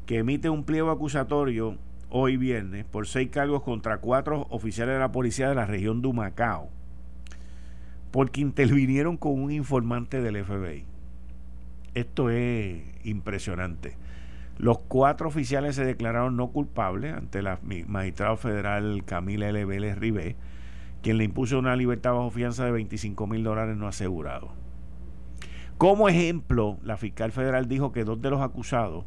que 0.07 0.19
emite 0.19 0.49
un 0.49 0.65
pliego 0.65 0.91
acusatorio 0.91 1.77
hoy 2.09 2.37
viernes 2.37 2.85
por 2.85 3.07
seis 3.07 3.31
cargos 3.31 3.63
contra 3.63 3.99
cuatro 3.99 4.47
oficiales 4.51 4.95
de 4.95 5.01
la 5.01 5.13
policía 5.13 5.49
de 5.49 5.55
la 5.55 5.67
región 5.67 6.03
de 6.03 6.09
Humacao 6.09 6.71
porque 8.13 8.43
intervinieron 8.43 9.17
con 9.17 9.43
un 9.43 9.51
informante 9.51 10.21
del 10.21 10.45
FBI. 10.45 10.85
Esto 11.95 12.31
es 12.31 12.83
impresionante. 13.05 13.97
Los 14.59 14.79
cuatro 14.79 15.29
oficiales 15.29 15.75
se 15.75 15.85
declararon 15.85 16.37
no 16.37 16.49
culpables 16.49 17.15
ante 17.15 17.43
la 17.43 17.59
magistrado 17.63 18.37
federal 18.37 19.03
Camila 19.05 19.49
L. 19.49 19.65
Vélez 19.65 19.99
Ribé, 19.99 20.37
quien 21.03 21.19
le 21.19 21.25
impuso 21.25 21.59
una 21.59 21.77
libertad 21.77 22.13
bajo 22.13 22.31
fianza 22.31 22.65
de 22.65 22.71
25 22.73 23.27
mil 23.27 23.45
dólares 23.45 23.77
no 23.77 23.89
asegurados. 23.89 24.51
Como 25.79 26.09
ejemplo, 26.09 26.79
la 26.85 26.97
fiscal 26.97 27.33
federal 27.33 27.69
dijo 27.69 27.93
que 27.93 28.05
dos 28.05 28.23
de 28.23 28.31
los 28.31 28.41
acusados 28.41 29.05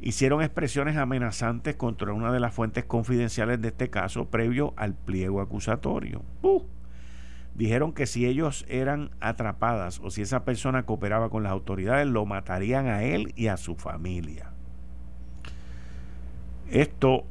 hicieron 0.00 0.42
expresiones 0.42 0.96
amenazantes 0.96 1.76
contra 1.76 2.12
una 2.12 2.30
de 2.30 2.38
las 2.38 2.54
fuentes 2.54 2.84
confidenciales 2.84 3.60
de 3.60 3.68
este 3.68 3.90
caso 3.90 4.26
previo 4.26 4.72
al 4.76 4.94
pliego 4.94 5.40
acusatorio. 5.40 6.22
Dijeron 7.54 7.92
que 7.92 8.06
si 8.06 8.26
ellos 8.26 8.64
eran 8.68 9.10
atrapadas 9.20 10.00
o 10.02 10.10
si 10.10 10.22
esa 10.22 10.44
persona 10.44 10.84
cooperaba 10.84 11.30
con 11.30 11.42
las 11.42 11.52
autoridades, 11.52 12.06
lo 12.06 12.26
matarían 12.26 12.86
a 12.86 13.02
él 13.02 13.32
y 13.34 13.46
a 13.46 13.56
su 13.56 13.76
familia. 13.76 14.50
Esto 16.68 17.24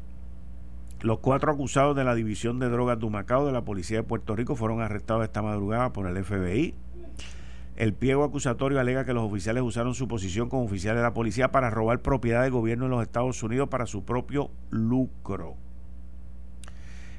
los 1.03 1.19
cuatro 1.19 1.51
acusados 1.51 1.97
de 1.97 2.05
la 2.05 2.15
División 2.15 2.59
de 2.59 2.69
Drogas 2.69 2.97
de 2.97 3.05
Humacao 3.05 3.45
de 3.45 3.51
la 3.51 3.65
Policía 3.65 3.97
de 3.97 4.03
Puerto 4.03 4.37
Rico 4.37 4.55
fueron 4.55 4.81
arrestados 4.81 5.25
esta 5.25 5.41
madrugada 5.41 5.91
por 5.91 6.07
el 6.07 6.23
FBI. 6.23 6.73
El 7.75 7.93
pliego 7.93 8.23
acusatorio 8.23 8.79
alega 8.79 9.03
que 9.03 9.13
los 9.13 9.25
oficiales 9.25 9.63
usaron 9.63 9.95
su 9.95 10.07
posición 10.07 10.47
como 10.47 10.63
oficiales 10.63 10.99
de 10.99 11.03
la 11.03 11.13
policía 11.13 11.51
para 11.51 11.69
robar 11.69 11.99
propiedad 11.99 12.43
del 12.43 12.51
gobierno 12.51 12.85
de 12.85 12.91
los 12.91 13.01
Estados 13.01 13.43
Unidos 13.43 13.67
para 13.67 13.85
su 13.85 14.05
propio 14.05 14.49
lucro. 14.69 15.55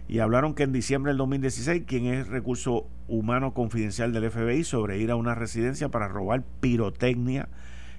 Y 0.08 0.20
hablaron 0.20 0.54
que 0.54 0.62
en 0.62 0.72
diciembre 0.72 1.10
del 1.10 1.18
2016, 1.18 1.82
quien 1.86 2.06
es 2.06 2.26
recurso 2.26 2.86
humano 3.06 3.52
confidencial 3.52 4.14
del 4.14 4.30
FBI, 4.30 4.64
sobre 4.64 4.96
ir 4.96 5.10
a 5.10 5.16
una 5.16 5.34
residencia 5.34 5.90
para 5.90 6.08
robar 6.08 6.42
pirotecnia 6.60 7.50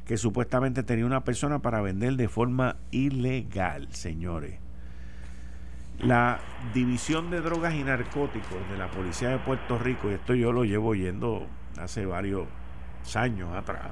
que 0.05 0.17
supuestamente 0.17 0.81
tenía 0.81 1.05
una 1.05 1.23
persona 1.23 1.59
para 1.59 1.81
vender 1.81 2.15
de 2.15 2.27
forma 2.27 2.77
ilegal, 2.89 3.87
señores. 3.91 4.64
La 5.99 6.39
División 6.73 7.31
de 7.31 7.41
Drogas 7.41 7.73
y 7.73 7.83
Narcóticos 7.83 8.69
de 8.69 8.77
la 8.77 8.87
Policía 8.87 9.29
de 9.29 9.37
Puerto 9.39 9.77
Rico, 9.77 10.11
y 10.11 10.15
esto 10.15 10.35
yo 10.35 10.51
lo 10.51 10.65
llevo 10.65 10.89
oyendo 10.89 11.47
hace 11.77 12.05
varios 12.05 12.47
años 13.15 13.55
atrás, 13.55 13.91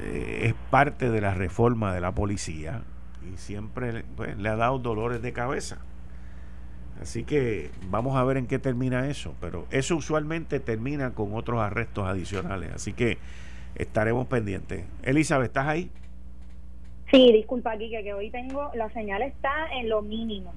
eh, 0.00 0.40
es 0.46 0.54
parte 0.70 1.10
de 1.10 1.20
la 1.20 1.34
reforma 1.34 1.94
de 1.94 2.00
la 2.00 2.12
policía 2.12 2.82
y 3.32 3.36
siempre 3.36 4.04
pues, 4.16 4.36
le 4.36 4.48
ha 4.48 4.56
dado 4.56 4.78
dolores 4.78 5.22
de 5.22 5.32
cabeza. 5.32 5.78
Así 7.00 7.24
que 7.24 7.70
vamos 7.90 8.16
a 8.16 8.24
ver 8.24 8.36
en 8.36 8.46
qué 8.46 8.58
termina 8.58 9.08
eso, 9.08 9.34
pero 9.40 9.66
eso 9.70 9.96
usualmente 9.96 10.60
termina 10.60 11.10
con 11.10 11.34
otros 11.34 11.60
arrestos 11.60 12.06
adicionales, 12.06 12.72
así 12.72 12.92
que 12.92 13.18
estaremos 13.74 14.26
pendientes. 14.26 14.84
Elizabeth, 15.02 15.48
¿estás 15.48 15.66
ahí? 15.66 15.90
Sí, 17.14 17.30
disculpa 17.32 17.70
aquí 17.70 17.90
que 17.90 18.12
hoy 18.12 18.28
tengo, 18.30 18.72
la 18.74 18.90
señal 18.90 19.22
está 19.22 19.68
en 19.72 19.88
lo 19.88 20.02
mínimo, 20.02 20.52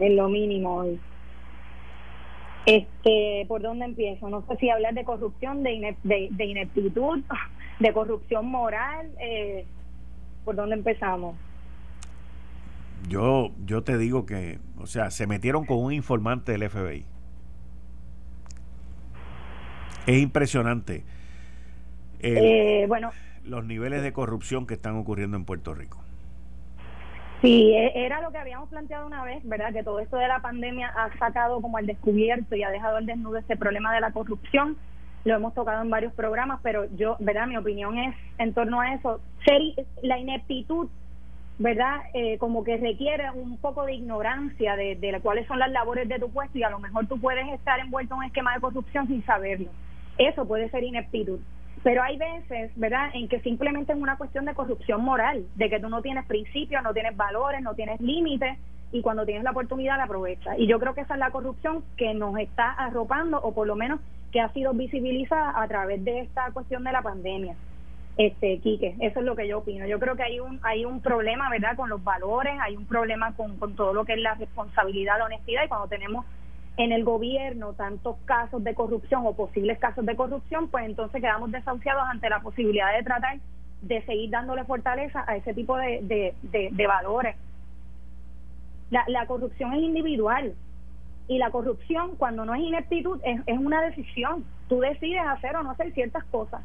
en 0.00 0.16
lo 0.16 0.28
mínimo 0.28 0.78
hoy. 0.78 0.98
Este, 2.66 3.44
¿por 3.46 3.62
dónde 3.62 3.84
empiezo? 3.84 4.28
No 4.28 4.44
sé 4.48 4.56
si 4.56 4.70
hablar 4.70 4.92
de 4.94 5.04
corrupción, 5.04 5.62
de, 5.62 5.96
de, 6.02 6.44
ineptitud 6.44 7.20
de 7.78 7.92
corrupción 7.92 8.46
moral. 8.46 9.08
Eh, 9.20 9.64
¿Por 10.44 10.56
dónde 10.56 10.74
empezamos? 10.74 11.36
Yo, 13.08 13.52
yo 13.64 13.84
te 13.84 13.96
digo 13.96 14.26
que, 14.26 14.58
o 14.78 14.86
sea, 14.86 15.12
se 15.12 15.28
metieron 15.28 15.64
con 15.64 15.78
un 15.78 15.92
informante 15.92 16.50
del 16.50 16.68
FBI. 16.68 17.04
Es 20.08 20.18
impresionante. 20.18 21.04
eh, 22.18 22.84
bueno, 22.88 23.12
los 23.44 23.64
niveles 23.64 24.02
de 24.02 24.12
corrupción 24.12 24.66
que 24.66 24.74
están 24.74 24.96
ocurriendo 24.96 25.36
en 25.36 25.44
Puerto 25.44 25.74
Rico. 25.74 26.02
Sí, 27.40 27.72
e, 27.72 28.04
era 28.04 28.20
lo 28.20 28.30
que 28.30 28.38
habíamos 28.38 28.68
planteado 28.68 29.06
una 29.06 29.24
vez, 29.24 29.42
¿verdad? 29.44 29.72
Que 29.72 29.82
todo 29.82 29.98
esto 30.00 30.16
de 30.18 30.28
la 30.28 30.40
pandemia 30.40 30.88
ha 30.88 31.16
sacado 31.18 31.60
como 31.60 31.78
al 31.78 31.86
descubierto 31.86 32.54
y 32.54 32.62
ha 32.62 32.70
dejado 32.70 32.96
al 32.96 33.06
desnudo 33.06 33.38
este 33.38 33.56
problema 33.56 33.94
de 33.94 34.00
la 34.00 34.12
corrupción. 34.12 34.76
Lo 35.24 35.34
hemos 35.34 35.54
tocado 35.54 35.82
en 35.82 35.90
varios 35.90 36.12
programas, 36.12 36.60
pero 36.62 36.84
yo, 36.96 37.16
¿verdad? 37.18 37.46
Mi 37.46 37.56
opinión 37.56 37.98
es 37.98 38.14
en 38.38 38.52
torno 38.52 38.80
a 38.80 38.94
eso. 38.94 39.20
La 40.02 40.18
ineptitud, 40.18 40.88
¿verdad? 41.58 42.00
Eh, 42.14 42.36
como 42.38 42.62
que 42.62 42.76
requiere 42.76 43.30
un 43.30 43.56
poco 43.58 43.84
de 43.84 43.94
ignorancia 43.94 44.76
de, 44.76 44.96
de 44.96 45.20
cuáles 45.20 45.46
son 45.46 45.58
las 45.58 45.70
labores 45.70 46.08
de 46.08 46.18
tu 46.18 46.30
puesto 46.30 46.58
y 46.58 46.62
a 46.62 46.70
lo 46.70 46.78
mejor 46.78 47.06
tú 47.06 47.18
puedes 47.18 47.46
estar 47.48 47.80
envuelto 47.80 48.14
en 48.14 48.18
un 48.18 48.24
esquema 48.24 48.54
de 48.54 48.60
corrupción 48.60 49.06
sin 49.08 49.24
saberlo. 49.24 49.70
Eso 50.18 50.46
puede 50.46 50.70
ser 50.70 50.84
ineptitud. 50.84 51.40
Pero 51.82 52.02
hay 52.02 52.18
veces, 52.18 52.72
¿verdad?, 52.76 53.10
en 53.14 53.28
que 53.28 53.40
simplemente 53.40 53.92
es 53.92 53.98
una 53.98 54.16
cuestión 54.16 54.44
de 54.44 54.54
corrupción 54.54 55.02
moral, 55.02 55.46
de 55.54 55.70
que 55.70 55.80
tú 55.80 55.88
no 55.88 56.02
tienes 56.02 56.26
principios, 56.26 56.82
no 56.82 56.92
tienes 56.92 57.16
valores, 57.16 57.62
no 57.62 57.74
tienes 57.74 58.00
límites 58.00 58.58
y 58.92 59.00
cuando 59.00 59.24
tienes 59.24 59.44
la 59.44 59.52
oportunidad 59.52 59.96
la 59.96 60.04
aprovechas. 60.04 60.58
Y 60.58 60.66
yo 60.66 60.78
creo 60.78 60.94
que 60.94 61.02
esa 61.02 61.14
es 61.14 61.20
la 61.20 61.30
corrupción 61.30 61.82
que 61.96 62.12
nos 62.12 62.38
está 62.38 62.70
arropando 62.72 63.40
o 63.40 63.54
por 63.54 63.66
lo 63.66 63.76
menos 63.76 64.00
que 64.30 64.40
ha 64.40 64.52
sido 64.52 64.74
visibilizada 64.74 65.60
a 65.60 65.66
través 65.68 66.04
de 66.04 66.20
esta 66.20 66.50
cuestión 66.52 66.84
de 66.84 66.92
la 66.92 67.02
pandemia. 67.02 67.54
Este, 68.16 68.58
Quique, 68.58 68.96
eso 69.00 69.20
es 69.20 69.24
lo 69.24 69.34
que 69.34 69.48
yo 69.48 69.58
opino. 69.58 69.86
Yo 69.86 69.98
creo 69.98 70.16
que 70.16 70.22
hay 70.22 70.40
un 70.40 70.60
hay 70.62 70.84
un 70.84 71.00
problema, 71.00 71.48
¿verdad?, 71.48 71.76
con 71.76 71.88
los 71.88 72.04
valores, 72.04 72.52
hay 72.60 72.76
un 72.76 72.84
problema 72.84 73.32
con, 73.34 73.56
con 73.56 73.74
todo 73.74 73.94
lo 73.94 74.04
que 74.04 74.12
es 74.12 74.20
la 74.20 74.34
responsabilidad, 74.34 75.18
la 75.18 75.24
honestidad 75.24 75.64
y 75.64 75.68
cuando 75.68 75.88
tenemos 75.88 76.26
en 76.80 76.92
el 76.92 77.04
gobierno 77.04 77.74
tantos 77.74 78.16
casos 78.24 78.64
de 78.64 78.74
corrupción 78.74 79.26
o 79.26 79.34
posibles 79.34 79.78
casos 79.78 80.06
de 80.06 80.16
corrupción, 80.16 80.68
pues 80.68 80.86
entonces 80.86 81.20
quedamos 81.20 81.50
desahuciados 81.50 82.04
ante 82.08 82.30
la 82.30 82.40
posibilidad 82.40 82.96
de 82.96 83.02
tratar 83.02 83.38
de 83.82 84.02
seguir 84.06 84.30
dándole 84.30 84.64
fortaleza 84.64 85.22
a 85.26 85.36
ese 85.36 85.52
tipo 85.52 85.76
de, 85.76 86.34
de, 86.42 86.86
valores. 86.86 87.36
La, 88.90 89.04
la 89.08 89.26
corrupción 89.26 89.74
es 89.74 89.82
individual 89.82 90.54
y 91.28 91.36
la 91.36 91.50
corrupción 91.50 92.16
cuando 92.16 92.46
no 92.46 92.54
es 92.54 92.62
ineptitud 92.62 93.20
es, 93.24 93.42
es 93.44 93.58
una 93.58 93.82
decisión. 93.82 94.46
Tú 94.66 94.80
decides 94.80 95.20
hacer 95.26 95.56
o 95.56 95.62
no 95.62 95.72
hacer 95.72 95.92
ciertas 95.92 96.24
cosas. 96.24 96.62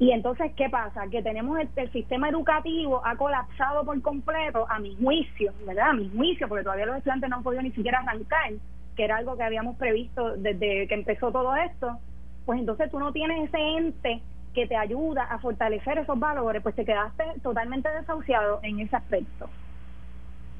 Y 0.00 0.10
entonces, 0.10 0.52
¿qué 0.56 0.68
pasa? 0.68 1.06
Que 1.08 1.22
tenemos 1.22 1.60
el, 1.60 1.68
el, 1.76 1.92
sistema 1.92 2.28
educativo 2.28 3.02
ha 3.04 3.14
colapsado 3.16 3.84
por 3.84 4.00
completo, 4.02 4.66
a 4.68 4.80
mi 4.80 4.96
juicio, 4.96 5.52
¿verdad? 5.64 5.90
A 5.90 5.92
mi 5.92 6.08
juicio, 6.08 6.48
porque 6.48 6.64
todavía 6.64 6.86
los 6.86 6.96
estudiantes 6.96 7.30
no 7.30 7.36
han 7.36 7.42
podido 7.42 7.62
ni 7.62 7.70
siquiera 7.70 8.00
arrancar 8.00 8.52
que 8.96 9.04
era 9.04 9.16
algo 9.16 9.36
que 9.36 9.42
habíamos 9.42 9.76
previsto 9.76 10.36
desde 10.36 10.86
que 10.88 10.94
empezó 10.94 11.30
todo 11.32 11.54
esto, 11.56 11.98
pues 12.46 12.58
entonces 12.60 12.90
tú 12.90 12.98
no 12.98 13.12
tienes 13.12 13.48
ese 13.48 13.58
ente 13.58 14.22
que 14.54 14.66
te 14.66 14.76
ayuda 14.76 15.24
a 15.24 15.38
fortalecer 15.38 15.98
esos 15.98 16.18
valores, 16.18 16.62
pues 16.62 16.74
te 16.74 16.84
quedaste 16.84 17.24
totalmente 17.42 17.88
desahuciado 17.88 18.60
en 18.62 18.80
ese 18.80 18.96
aspecto. 18.96 19.48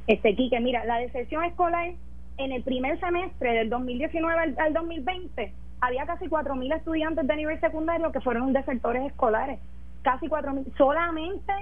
Este, 0.07 0.35
Quique, 0.35 0.61
mira, 0.61 0.85
la 0.85 0.99
deserción 0.99 1.45
escolar 1.45 1.93
en 2.37 2.53
el 2.53 2.63
primer 2.63 2.99
semestre 3.01 3.53
del 3.53 3.71
2019 3.71 4.55
al, 4.59 4.73
2020 4.73 5.53
había 5.81 6.07
casi 6.07 6.27
4.000 6.27 6.77
estudiantes 6.77 7.27
de 7.27 7.37
nivel 7.37 7.61
secundario 7.61 8.13
que 8.13 8.21
fueron 8.21 8.53
desertores 8.53 9.05
escolares. 9.07 9.61
Casi 10.03 10.27
4.000. 10.27 10.77
Solamente 10.77 11.53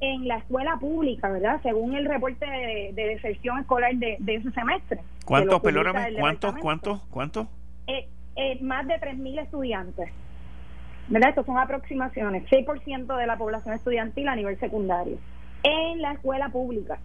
en 0.00 0.26
la 0.26 0.38
escuela 0.38 0.76
pública, 0.78 1.28
¿verdad? 1.28 1.60
Según 1.62 1.94
el 1.94 2.06
reporte 2.06 2.46
de, 2.46 2.92
deserción 2.94 3.58
escolar 3.58 3.94
de, 3.94 4.16
ese 4.26 4.50
semestre. 4.52 5.00
¿Cuántos, 5.24 5.60
perdóname, 5.60 6.14
cuántos, 6.18 6.54
cuántos, 6.56 7.00
cuántos? 7.10 7.46
Eh, 7.86 8.08
eh, 8.36 8.58
más 8.62 8.86
de 8.86 8.94
3.000 8.94 9.42
estudiantes. 9.42 10.10
¿Verdad? 11.08 11.30
Estos 11.30 11.46
son 11.46 11.58
aproximaciones. 11.58 12.48
6% 12.48 13.16
de 13.16 13.26
la 13.26 13.36
población 13.36 13.74
estudiantil 13.74 14.28
a 14.28 14.36
nivel 14.36 14.58
secundario. 14.58 15.18
En 15.62 16.00
la 16.00 16.12
escuela 16.12 16.48
pública. 16.48 16.98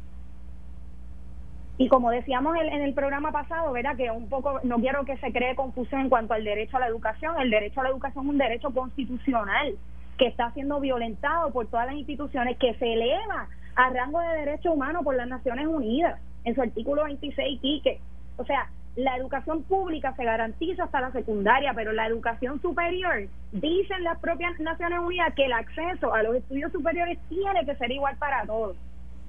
Y 1.78 1.90
como 1.90 2.12
decíamos 2.12 2.56
en, 2.56 2.72
en 2.72 2.82
el 2.84 2.94
programa 2.94 3.34
pasado, 3.34 3.74
¿verdad? 3.74 3.98
Que 3.98 4.10
un 4.10 4.30
poco, 4.30 4.62
no 4.64 4.78
quiero 4.78 5.04
que 5.04 5.18
se 5.18 5.34
cree 5.34 5.56
confusión 5.56 6.02
en 6.02 6.10
cuanto 6.10 6.34
al 6.34 6.46
derecho 6.46 6.78
a 6.78 6.80
la 6.80 6.88
educación. 6.88 7.36
El 7.42 7.50
derecho 7.50 7.82
a 7.82 7.84
la 7.84 7.90
educación 7.90 8.26
es 8.26 8.30
un 8.30 8.38
derecho 8.38 8.70
constitucional 8.72 9.76
que 10.18 10.28
está 10.28 10.52
siendo 10.52 10.80
violentado 10.80 11.52
por 11.52 11.68
todas 11.68 11.88
las 11.88 11.96
instituciones, 11.96 12.58
que 12.58 12.74
se 12.76 12.94
eleva 12.94 13.48
a 13.76 13.90
rango 13.90 14.20
de 14.20 14.40
derecho 14.40 14.72
humano 14.72 15.04
por 15.04 15.16
las 15.16 15.28
Naciones 15.28 15.68
Unidas 15.68 16.20
en 16.46 16.56
su 16.56 16.62
artículo 16.62 17.04
26, 17.04 17.60
Quique. 17.60 18.00
O 18.38 18.46
sea, 18.46 18.70
la 18.96 19.18
educación 19.18 19.64
pública 19.64 20.14
se 20.16 20.24
garantiza 20.24 20.86
hasta 20.86 21.02
la 21.02 21.12
secundaria, 21.12 21.74
pero 21.74 21.92
la 21.92 22.08
educación 22.08 22.62
superior, 22.62 23.28
dicen 23.52 24.04
las 24.04 24.20
propias 24.20 24.58
Naciones 24.60 25.00
Unidas 25.00 25.34
que 25.36 25.46
el 25.46 25.54
acceso 25.54 26.14
a 26.14 26.24
los 26.24 26.36
estudios 26.36 26.72
superiores 26.72 27.20
tiene 27.28 27.66
que 27.66 27.76
ser 27.76 27.92
igual 27.92 28.16
para 28.18 28.46
todos. 28.46 28.78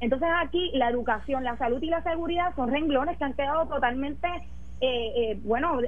Entonces 0.01 0.29
aquí 0.41 0.71
la 0.75 0.91
educación, 0.91 1.43
la 1.43 1.57
salud 1.57 1.83
y 1.83 1.87
la 1.87 2.03
seguridad 2.03 2.55
son 2.55 2.71
renglones 2.71 3.19
que 3.19 3.25
han 3.25 3.33
quedado 3.33 3.67
totalmente, 3.67 4.29
eh, 4.81 5.13
eh, 5.17 5.39
bueno, 5.43 5.81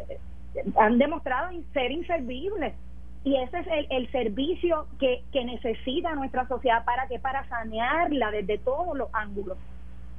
han 0.77 0.99
demostrado 0.99 1.51
ser 1.73 1.93
inservibles 1.93 2.75
y 3.25 3.37
ese 3.37 3.59
es 3.59 3.67
el, 3.67 3.87
el 3.91 4.11
servicio 4.13 4.87
que, 4.99 5.23
que, 5.33 5.45
necesita 5.45 6.15
nuestra 6.15 6.47
sociedad 6.47 6.85
para 6.85 7.09
que 7.09 7.19
para 7.19 7.47
sanearla 7.49 8.31
desde 8.31 8.59
todos 8.59 8.97
los 8.97 9.09
ángulos. 9.13 9.59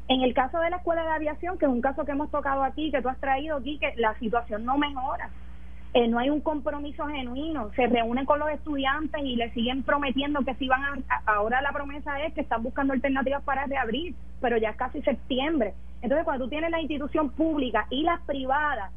En 0.07 0.21
el 0.21 0.33
caso 0.33 0.59
de 0.59 0.69
la 0.69 0.77
escuela 0.77 1.03
de 1.03 1.09
aviación, 1.09 1.57
que 1.57 1.65
es 1.65 1.71
un 1.71 1.81
caso 1.81 2.03
que 2.03 2.11
hemos 2.11 2.31
tocado 2.31 2.63
aquí, 2.63 2.91
que 2.91 3.01
tú 3.01 3.09
has 3.09 3.19
traído 3.19 3.57
aquí, 3.57 3.77
que 3.77 3.93
la 3.97 4.17
situación 4.19 4.65
no 4.65 4.77
mejora. 4.77 5.29
Eh, 5.93 6.07
no 6.07 6.19
hay 6.19 6.29
un 6.29 6.41
compromiso 6.41 7.07
genuino. 7.07 7.71
Se 7.75 7.87
reúnen 7.87 8.25
con 8.25 8.39
los 8.39 8.49
estudiantes 8.49 9.21
y 9.23 9.35
le 9.35 9.51
siguen 9.53 9.83
prometiendo 9.83 10.41
que 10.41 10.53
si 10.55 10.67
van 10.67 10.83
a, 10.83 11.21
ahora 11.25 11.61
la 11.61 11.71
promesa 11.71 12.21
es 12.21 12.33
que 12.33 12.41
están 12.41 12.61
buscando 12.61 12.93
alternativas 12.93 13.43
para 13.43 13.65
reabrir, 13.65 14.13
pero 14.41 14.57
ya 14.57 14.71
es 14.71 14.75
casi 14.75 15.01
septiembre. 15.01 15.73
Entonces, 16.01 16.25
cuando 16.25 16.45
tú 16.45 16.49
tienes 16.49 16.69
la 16.69 16.79
institución 16.79 17.31
pública 17.31 17.87
y 17.89 18.03
las 18.03 18.19
privadas 18.21 18.91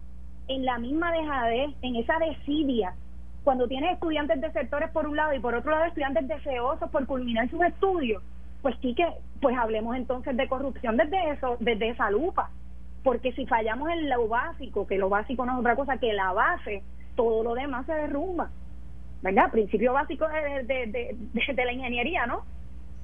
en 0.49 0.65
la 0.65 0.79
misma 0.79 1.13
dejadez, 1.13 1.71
en 1.83 1.97
esa 1.97 2.19
desidia, 2.19 2.95
cuando 3.45 3.67
tienes 3.67 3.95
estudiantes 3.95 4.41
de 4.41 4.53
sectores 4.53 4.91
por 4.91 5.07
un 5.07 5.17
lado 5.17 5.35
y 5.35 5.41
por 5.41 5.55
otro 5.55 5.73
lado 5.73 5.85
estudiantes 5.85 6.29
deseosos 6.29 6.91
por 6.91 7.07
culminar 7.07 7.49
sus 7.51 7.63
estudios, 7.63 8.23
pues 8.63 8.77
sí 8.81 8.95
que, 8.95 9.07
pues 9.41 9.57
hablemos 9.57 9.97
entonces 9.97 10.37
de 10.37 10.49
corrupción 10.49 10.97
desde 10.97 11.31
eso, 11.31 11.57
desde 11.59 11.91
esa 11.91 12.11
lupa, 12.11 12.51
porque 13.03 13.33
si 13.33 13.47
fallamos 13.47 13.91
en 13.91 14.09
lo 14.09 14.29
básico, 14.29 14.87
que 14.87 14.99
lo 14.99 15.09
básico 15.09 15.45
no 15.45 15.55
es 15.55 15.59
otra 15.59 15.75
cosa 15.75 15.99
que 15.99 16.13
la 16.13 16.33
base, 16.33 16.83
todo 17.17 17.43
lo 17.43 17.55
demás 17.55 17.85
se 17.87 17.93
derrumba, 17.93 18.51
¿verdad? 19.23 19.51
Principio 19.51 19.93
básico 19.93 20.27
de, 20.29 20.63
de, 20.65 21.17
de, 21.33 21.65
la 21.65 21.73
ingeniería, 21.73 22.27
¿no? 22.27 22.45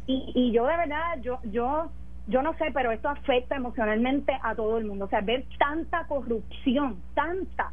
Y, 0.07 0.33
y 0.35 0.53
yo 0.53 0.67
de 0.67 0.77
verdad, 0.77 1.21
yo, 1.21 1.41
yo, 1.51 1.91
yo 2.29 2.43
no 2.43 2.55
sé, 2.55 2.67
pero 2.73 2.93
esto 2.93 3.09
afecta 3.09 3.57
emocionalmente 3.57 4.39
a 4.43 4.55
todo 4.55 4.79
el 4.79 4.85
mundo, 4.85 5.07
o 5.07 5.09
sea, 5.09 5.21
ver 5.21 5.45
tanta 5.59 6.07
corrupción, 6.07 7.03
tanta, 7.15 7.73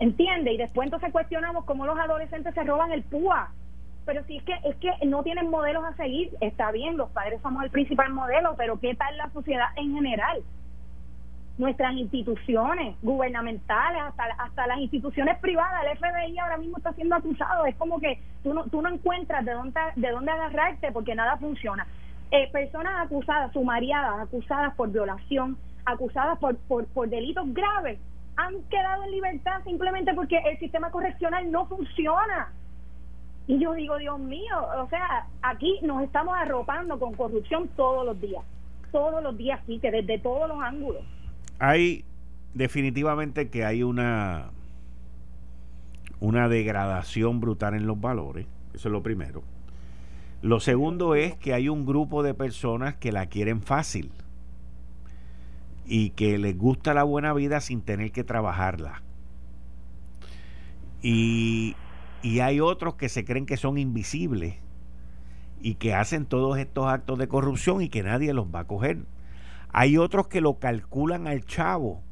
¿Entiende? 0.00 0.52
Y 0.52 0.56
después 0.56 0.86
entonces 0.86 1.12
cuestionamos 1.12 1.64
cómo 1.64 1.86
los 1.86 1.98
adolescentes 1.98 2.54
se 2.54 2.64
roban 2.64 2.92
el 2.92 3.02
púa. 3.02 3.50
Pero 4.04 4.22
si 4.24 4.36
es 4.36 4.42
que 4.42 4.52
es 4.64 4.76
que 4.76 4.90
no 5.06 5.22
tienen 5.22 5.48
modelos 5.48 5.84
a 5.84 5.94
seguir, 5.96 6.30
está 6.40 6.70
bien, 6.72 6.96
los 6.96 7.10
padres 7.10 7.40
somos 7.42 7.62
el 7.64 7.70
principal 7.70 8.12
modelo, 8.12 8.54
pero 8.56 8.78
¿qué 8.78 8.94
tal 8.94 9.16
la 9.16 9.30
sociedad 9.30 9.68
en 9.76 9.94
general? 9.94 10.42
Nuestras 11.56 11.94
instituciones 11.94 12.96
gubernamentales, 13.00 14.02
hasta, 14.02 14.24
hasta 14.38 14.66
las 14.66 14.78
instituciones 14.78 15.38
privadas, 15.38 15.84
el 15.84 15.96
FBI 15.96 16.38
ahora 16.38 16.58
mismo 16.58 16.76
está 16.76 16.92
siendo 16.92 17.14
acusado, 17.14 17.64
es 17.64 17.76
como 17.76 18.00
que 18.00 18.18
tú 18.42 18.52
no, 18.52 18.64
tú 18.64 18.82
no 18.82 18.88
encuentras 18.90 19.44
de 19.44 19.52
dónde, 19.52 19.80
de 19.96 20.10
dónde 20.10 20.32
agarrarte 20.32 20.92
porque 20.92 21.14
nada 21.14 21.36
funciona. 21.38 21.86
Eh, 22.30 22.50
personas 22.50 23.06
acusadas, 23.06 23.52
sumariadas, 23.52 24.20
acusadas 24.20 24.74
por 24.74 24.90
violación, 24.90 25.56
acusadas 25.86 26.38
por, 26.40 26.56
por, 26.56 26.86
por 26.88 27.08
delitos 27.08 27.54
graves, 27.54 28.00
han 28.36 28.62
quedado 28.64 29.04
en 29.04 29.10
libertad 29.12 29.62
simplemente 29.64 30.12
porque 30.14 30.38
el 30.38 30.58
sistema 30.58 30.90
correccional 30.90 31.50
no 31.50 31.66
funciona. 31.66 32.52
Y 33.46 33.58
yo 33.58 33.74
digo, 33.74 33.98
Dios 33.98 34.18
mío, 34.18 34.56
o 34.78 34.88
sea, 34.88 35.26
aquí 35.42 35.78
nos 35.82 36.02
estamos 36.02 36.34
arropando 36.36 36.98
con 36.98 37.14
corrupción 37.14 37.68
todos 37.76 38.06
los 38.06 38.20
días, 38.20 38.42
todos 38.90 39.22
los 39.22 39.36
días, 39.36 39.60
sí, 39.66 39.78
que 39.78 39.90
desde 39.90 40.18
todos 40.18 40.48
los 40.48 40.62
ángulos. 40.62 41.02
Hay 41.58 42.04
definitivamente 42.54 43.50
que 43.50 43.64
hay 43.64 43.82
una 43.82 44.50
una 46.20 46.48
degradación 46.48 47.40
brutal 47.40 47.74
en 47.74 47.86
los 47.86 48.00
valores, 48.00 48.46
eso 48.72 48.88
es 48.88 48.92
lo 48.92 49.02
primero. 49.02 49.42
Lo 50.40 50.58
segundo 50.58 51.14
es 51.14 51.36
que 51.36 51.52
hay 51.52 51.68
un 51.68 51.84
grupo 51.84 52.22
de 52.22 52.32
personas 52.32 52.94
que 52.94 53.12
la 53.12 53.26
quieren 53.26 53.60
fácil 53.60 54.10
y 55.86 56.10
que 56.10 56.38
les 56.38 56.56
gusta 56.56 56.94
la 56.94 57.04
buena 57.04 57.32
vida 57.32 57.60
sin 57.60 57.82
tener 57.82 58.12
que 58.12 58.24
trabajarla. 58.24 59.02
Y, 61.02 61.76
Y 62.22 62.40
hay 62.40 62.58
otros 62.60 62.94
que 62.94 63.10
se 63.10 63.26
creen 63.26 63.44
que 63.44 63.58
son 63.58 63.76
invisibles 63.76 64.56
y 65.60 65.74
que 65.74 65.92
hacen 65.94 66.24
todos 66.24 66.56
estos 66.58 66.86
actos 66.86 67.18
de 67.18 67.28
corrupción 67.28 67.82
y 67.82 67.90
que 67.90 68.02
nadie 68.02 68.32
los 68.32 68.46
va 68.46 68.60
a 68.60 68.66
coger. 68.66 69.04
Hay 69.72 69.98
otros 69.98 70.28
que 70.28 70.40
lo 70.40 70.58
calculan 70.58 71.26
al 71.26 71.44
chavo 71.44 72.02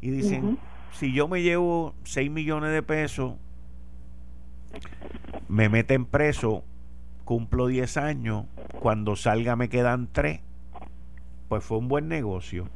y 0.00 0.10
dicen, 0.10 0.58
si 0.92 1.12
yo 1.12 1.26
me 1.26 1.42
llevo 1.42 1.94
6 2.04 2.30
millones 2.30 2.70
de 2.70 2.82
pesos, 2.84 3.34
me 5.48 5.68
meten 5.68 6.04
preso, 6.04 6.62
cumplo 7.24 7.66
10 7.66 7.96
años, 7.96 8.46
cuando 8.78 9.16
salga 9.16 9.56
me 9.56 9.68
quedan 9.68 10.08
3, 10.12 10.40
pues 11.48 11.64
fue 11.64 11.78
un 11.78 11.88
buen 11.88 12.06
negocio. 12.06 12.68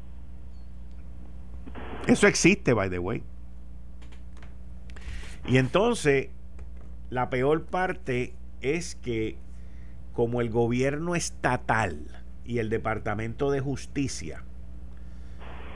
Eso 2.06 2.26
existe, 2.26 2.72
by 2.72 2.90
the 2.90 2.98
way. 2.98 3.22
Y 5.46 5.56
entonces, 5.56 6.28
la 7.10 7.30
peor 7.30 7.64
parte 7.64 8.34
es 8.60 8.94
que 8.94 9.36
como 10.12 10.40
el 10.40 10.50
gobierno 10.50 11.14
estatal 11.14 12.06
y 12.44 12.58
el 12.58 12.70
Departamento 12.70 13.50
de 13.50 13.60
Justicia 13.60 14.44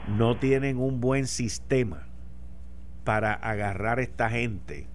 no 0.07 0.37
tienen 0.37 0.77
un 0.77 1.01
buen 1.01 1.27
sistema 1.27 2.07
para 3.03 3.33
agarrar 3.33 3.99
a 3.99 4.01
esta 4.01 4.29
gente, 4.29 4.87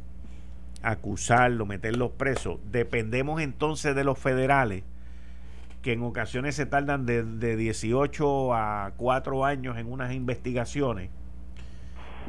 acusarlo, 0.82 1.66
meterlos 1.66 2.12
presos, 2.12 2.60
dependemos 2.70 3.40
entonces 3.40 3.94
de 3.94 4.04
los 4.04 4.18
federales, 4.18 4.84
que 5.82 5.92
en 5.92 6.02
ocasiones 6.02 6.54
se 6.54 6.66
tardan 6.66 7.04
de, 7.06 7.24
de 7.24 7.56
18 7.56 8.54
a 8.54 8.92
4 8.96 9.44
años 9.44 9.76
en 9.76 9.90
unas 9.90 10.12
investigaciones, 10.12 11.10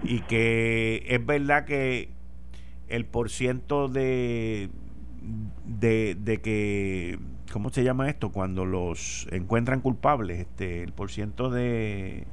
y 0.02 0.22
que 0.22 1.06
es 1.08 1.26
verdad 1.26 1.66
que 1.66 2.10
el 2.88 3.06
porciento 3.06 3.88
de, 3.88 4.70
de, 5.66 6.16
de 6.20 6.42
que 6.42 7.20
¿cómo 7.52 7.70
se 7.70 7.84
llama 7.84 8.10
esto? 8.10 8.32
Cuando 8.32 8.66
los 8.66 9.28
encuentran 9.32 9.82
culpables, 9.82 10.40
este, 10.40 10.84
el 10.84 10.92
porciento 10.92 11.50
de 11.52 12.26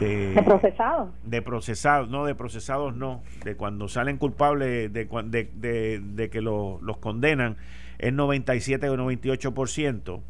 de, 0.00 0.42
procesados. 0.44 1.10
De 1.22 1.42
procesados, 1.42 2.08
no, 2.08 2.24
de 2.24 2.34
procesados 2.34 2.96
no, 2.96 3.22
de 3.44 3.56
cuando 3.56 3.88
salen 3.88 4.16
culpables, 4.16 4.92
de, 4.92 5.04
de, 5.04 6.00
de, 6.02 6.30
que 6.30 6.40
los 6.40 6.96
condenan, 6.98 7.56
es 7.98 8.12
97 8.12 8.88
o 8.88 8.96
98%, 8.96 10.20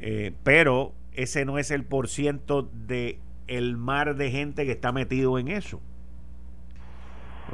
eh, 0.00 0.32
pero 0.44 0.92
ese 1.12 1.44
no 1.44 1.58
es 1.58 1.70
el 1.70 1.84
porciento 1.84 2.68
de 2.72 3.18
el 3.48 3.76
mar 3.76 4.14
de 4.14 4.30
gente 4.30 4.64
que 4.64 4.72
está 4.72 4.92
metido 4.92 5.38
en 5.38 5.48
eso. 5.48 5.80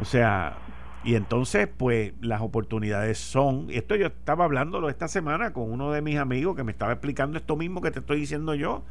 O 0.01 0.05
sea, 0.05 0.59
y 1.05 1.15
entonces, 1.17 1.69
pues 1.69 2.13
las 2.21 2.41
oportunidades 2.41 3.19
son, 3.19 3.69
esto 3.71 3.95
yo 3.95 4.07
estaba 4.07 4.45
hablándolo 4.45 4.89
esta 4.89 5.07
semana 5.07 5.53
con 5.53 5.71
uno 5.71 5.93
de 5.93 6.01
mis 6.03 6.17
amigos 6.19 6.57
que 6.57 6.65
me 6.65 6.73
estaba 6.73 6.93
explicando 6.93 7.39
esto 7.39 7.57
mismo 7.57 7.81
que 7.81 7.91
te 7.91 8.01
estoy 8.01 8.21
diciendo 8.21 8.55
yo. 8.55 8.85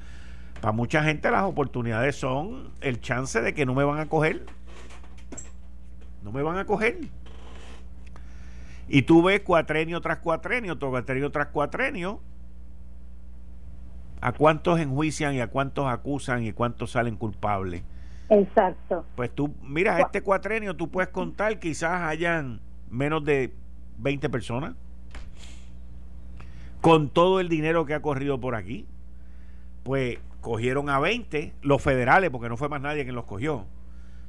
Para 0.61 0.71
mucha 0.71 1.03
gente 1.03 1.29
las 1.31 1.43
oportunidades 1.43 2.15
son 2.15 2.71
el 2.81 3.01
chance 3.01 3.41
de 3.41 3.53
que 3.53 3.65
no 3.65 3.73
me 3.73 3.83
van 3.83 3.99
a 3.99 4.07
coger. 4.07 4.45
No 6.23 6.31
me 6.31 6.41
van 6.41 6.57
a 6.57 6.65
coger. 6.65 6.99
Y 8.87 9.01
tú 9.01 9.23
ves 9.23 9.41
cuatrenio 9.41 9.99
tras 9.99 10.19
cuatrenio, 10.19 10.77
cuatrenio 10.79 11.31
tras 11.31 11.47
cuatrenio, 11.47 12.21
a 14.23 14.31
cuántos 14.31 14.79
enjuician 14.79 15.35
y 15.35 15.41
a 15.41 15.47
cuántos 15.47 15.85
acusan 15.85 16.43
y 16.43 16.53
cuántos 16.53 16.91
salen 16.91 17.17
culpables. 17.17 17.83
Exacto. 18.29 19.05
Pues 19.17 19.29
tú, 19.35 19.53
mira, 19.61 19.99
este 19.99 20.21
cuatrenio 20.21 20.77
tú 20.77 20.89
puedes 20.89 21.09
contar, 21.09 21.59
quizás 21.59 22.03
hayan 22.03 22.61
menos 22.89 23.25
de 23.25 23.53
20 23.97 24.29
personas 24.29 24.75
con 26.79 27.09
todo 27.09 27.41
el 27.41 27.49
dinero 27.49 27.85
que 27.85 27.95
ha 27.95 28.01
corrido 28.01 28.39
por 28.39 28.55
aquí. 28.55 28.87
Pues 29.83 30.19
cogieron 30.39 30.89
a 30.89 31.01
20 31.01 31.55
los 31.61 31.81
federales, 31.81 32.29
porque 32.29 32.47
no 32.47 32.55
fue 32.55 32.69
más 32.69 32.79
nadie 32.79 33.03
quien 33.03 33.15
los 33.15 33.25
cogió. 33.25 33.65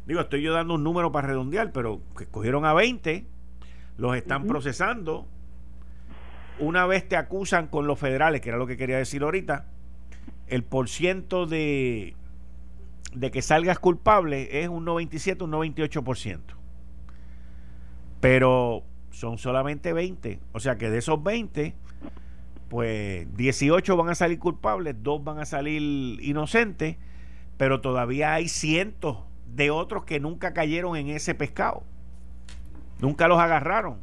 Digo, 0.06 0.22
estoy 0.22 0.42
yo 0.42 0.52
dando 0.52 0.74
un 0.74 0.82
número 0.82 1.12
para 1.12 1.28
redondear, 1.28 1.70
pero 1.70 2.00
que 2.18 2.26
cogieron 2.26 2.64
a 2.64 2.74
20, 2.74 3.28
los 3.96 4.16
están 4.16 4.48
procesando. 4.48 5.28
Una 6.58 6.84
vez 6.84 7.08
te 7.08 7.16
acusan 7.16 7.68
con 7.68 7.86
los 7.86 7.96
federales, 7.96 8.40
que 8.40 8.48
era 8.48 8.58
lo 8.58 8.66
que 8.66 8.76
quería 8.76 8.98
decir 8.98 9.22
ahorita, 9.22 9.68
el 10.54 10.62
porciento 10.62 11.46
de, 11.46 12.14
de 13.12 13.30
que 13.32 13.42
salgas 13.42 13.80
culpable 13.80 14.62
es 14.62 14.68
un 14.68 14.84
97, 14.84 15.42
un 15.42 15.50
98%. 15.50 16.40
Pero 18.20 18.84
son 19.10 19.38
solamente 19.38 19.92
20. 19.92 20.38
O 20.52 20.60
sea 20.60 20.76
que 20.76 20.90
de 20.90 20.98
esos 20.98 21.20
20, 21.22 21.74
pues 22.68 23.36
18 23.36 23.96
van 23.96 24.10
a 24.10 24.14
salir 24.14 24.38
culpables, 24.38 24.94
dos 25.02 25.24
van 25.24 25.40
a 25.40 25.44
salir 25.44 25.82
inocentes, 26.22 26.98
pero 27.56 27.80
todavía 27.80 28.34
hay 28.34 28.46
cientos 28.46 29.18
de 29.46 29.72
otros 29.72 30.04
que 30.04 30.20
nunca 30.20 30.54
cayeron 30.54 30.96
en 30.96 31.08
ese 31.08 31.34
pescado. 31.34 31.82
Nunca 33.00 33.26
los 33.26 33.40
agarraron, 33.40 33.98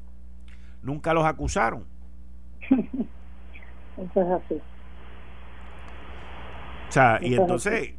nunca 0.84 1.14
los 1.14 1.24
acusaron. 1.24 1.86
Eso 2.70 4.22
es 4.22 4.44
así. 4.44 4.62
O 6.92 6.94
sea, 6.94 7.20
y 7.22 7.36
entonces, 7.36 7.94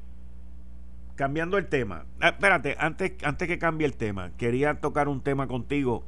cambiando 1.14 1.56
el 1.56 1.66
tema, 1.68 2.04
ah, 2.20 2.28
espérate, 2.28 2.76
antes, 2.78 3.14
antes 3.24 3.48
que 3.48 3.58
cambie 3.58 3.86
el 3.86 3.96
tema, 3.96 4.32
quería 4.36 4.82
tocar 4.82 5.08
un 5.08 5.22
tema 5.22 5.46
contigo 5.46 6.04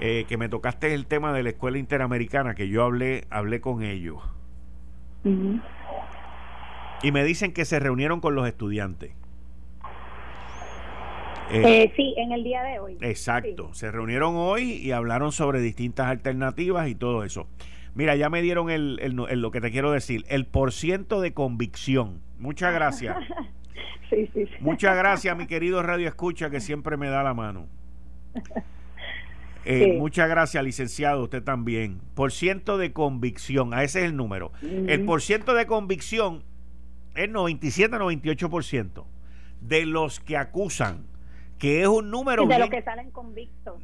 eh, 0.00 0.24
que 0.28 0.36
me 0.36 0.48
tocaste 0.48 0.94
el 0.94 1.06
tema 1.06 1.32
de 1.32 1.42
la 1.42 1.48
escuela 1.48 1.78
interamericana, 1.78 2.54
que 2.54 2.68
yo 2.68 2.84
hablé, 2.84 3.24
hablé 3.28 3.60
con 3.60 3.82
ellos. 3.82 4.22
Y 7.02 7.10
me 7.10 7.24
dicen 7.24 7.52
que 7.52 7.64
se 7.64 7.80
reunieron 7.80 8.20
con 8.20 8.36
los 8.36 8.46
estudiantes. 8.46 9.10
Eh, 11.50 11.82
eh, 11.82 11.92
sí, 11.96 12.14
en 12.18 12.30
el 12.30 12.44
día 12.44 12.62
de 12.62 12.78
hoy. 12.78 12.98
Exacto, 13.00 13.74
se 13.74 13.90
reunieron 13.90 14.36
hoy 14.36 14.74
y 14.74 14.92
hablaron 14.92 15.32
sobre 15.32 15.58
distintas 15.58 16.06
alternativas 16.06 16.86
y 16.88 16.94
todo 16.94 17.24
eso. 17.24 17.48
Mira, 17.94 18.16
ya 18.16 18.30
me 18.30 18.42
dieron 18.42 18.70
el, 18.70 18.96
lo 19.14 19.50
que 19.50 19.60
te 19.60 19.70
quiero 19.70 19.90
decir, 19.90 20.24
el 20.28 20.46
porciento 20.46 21.20
de 21.20 21.34
convicción. 21.34 22.20
Muchas 22.38 22.72
gracias. 22.72 23.16
sí, 24.10 24.28
sí, 24.32 24.46
sí. 24.46 24.52
Muchas 24.60 24.96
gracias, 24.96 25.36
mi 25.36 25.46
querido 25.46 25.82
Radio 25.82 26.08
Escucha, 26.08 26.50
que 26.50 26.60
siempre 26.60 26.96
me 26.96 27.08
da 27.08 27.22
la 27.22 27.34
mano. 27.34 27.68
Eh, 29.64 29.96
muchas 29.96 30.28
gracias, 30.28 30.64
licenciado, 30.64 31.22
usted 31.22 31.42
también. 31.42 32.00
Por 32.14 32.32
ciento 32.32 32.78
de 32.78 32.92
convicción, 32.92 33.74
a 33.74 33.84
ese 33.84 34.00
es 34.00 34.06
el 34.06 34.16
número. 34.16 34.50
El 34.60 35.04
por 35.04 35.22
ciento 35.22 35.54
de 35.54 35.66
convicción 35.66 36.42
es 37.14 37.28
97-98% 37.30 39.04
de 39.60 39.86
los 39.86 40.18
que 40.18 40.36
acusan, 40.36 41.06
que 41.62 41.80
es 41.80 41.86
un 41.86 42.10
número... 42.10 42.44
de 42.44 42.58
los 42.58 42.70
que 42.70 42.82
salen 42.82 43.12
convictos. 43.12 43.80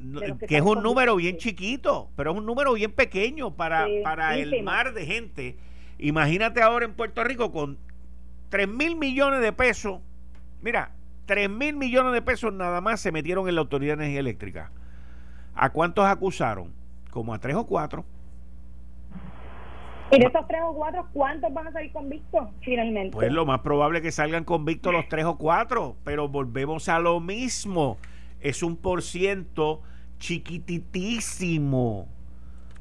Que, 0.49 0.57
es 0.57 0.63
un 0.63 0.83
número 0.83 1.15
bien 1.15 1.37
chiquito, 1.37 2.11
pero 2.17 2.33
es 2.33 2.37
un 2.37 2.45
número 2.45 2.73
bien 2.73 2.91
pequeño 2.91 3.55
para, 3.55 3.87
para 4.03 4.37
el 4.37 4.65
mar 4.65 4.95
de 4.95 5.07
gente. 5.07 5.57
Imagínate 5.97 6.61
ahora 6.61 6.87
en 6.87 6.95
Puerto 6.95 7.23
Rico 7.23 7.53
con 7.53 7.79
3 8.49 8.67
mil 8.67 8.97
millones 8.97 9.43
de 9.43 9.53
pesos. 9.53 10.01
Mira, 10.61 10.91
3 11.27 11.49
mil 11.49 11.77
millones 11.77 12.15
de 12.15 12.21
pesos 12.21 12.53
nada 12.53 12.81
más 12.81 13.01
se 13.01 13.13
metieron 13.13 13.49
en 13.49 13.55
la 13.55 13.61
Autoridad 13.61 13.97
de 13.97 14.03
Energía 14.03 14.21
Eléctrica. 14.23 14.73
¿A 15.55 15.71
cuántos 15.71 16.05
acusaron? 16.05 16.73
Como 17.13 17.33
a 17.33 17.39
tres 17.39 17.55
o 17.55 17.65
cuatro. 17.65 18.05
¿Y 20.11 20.19
de 20.19 20.27
esos 20.27 20.47
tres 20.49 20.61
o 20.65 20.75
cuatro, 20.75 21.07
cuántos 21.13 21.53
van 21.53 21.69
a 21.69 21.73
salir 21.73 21.93
convictos 21.93 22.49
finalmente? 22.63 23.15
Pues 23.15 23.31
lo 23.31 23.45
más 23.45 23.61
probable 23.61 23.99
es 23.99 24.03
que 24.03 24.13
salgan 24.13 24.45
convictos 24.45 24.93
los 24.93 25.09
tres 25.09 25.25
o 25.25 25.37
cuatro, 25.37 25.97
pero 26.05 26.29
volvemos 26.29 26.89
a 26.89 26.99
lo 26.99 27.21
mismo. 27.21 27.99
Es 28.41 28.63
un 28.63 28.77
por 28.77 29.03
ciento 29.03 29.83
chiquititísimo 30.19 32.09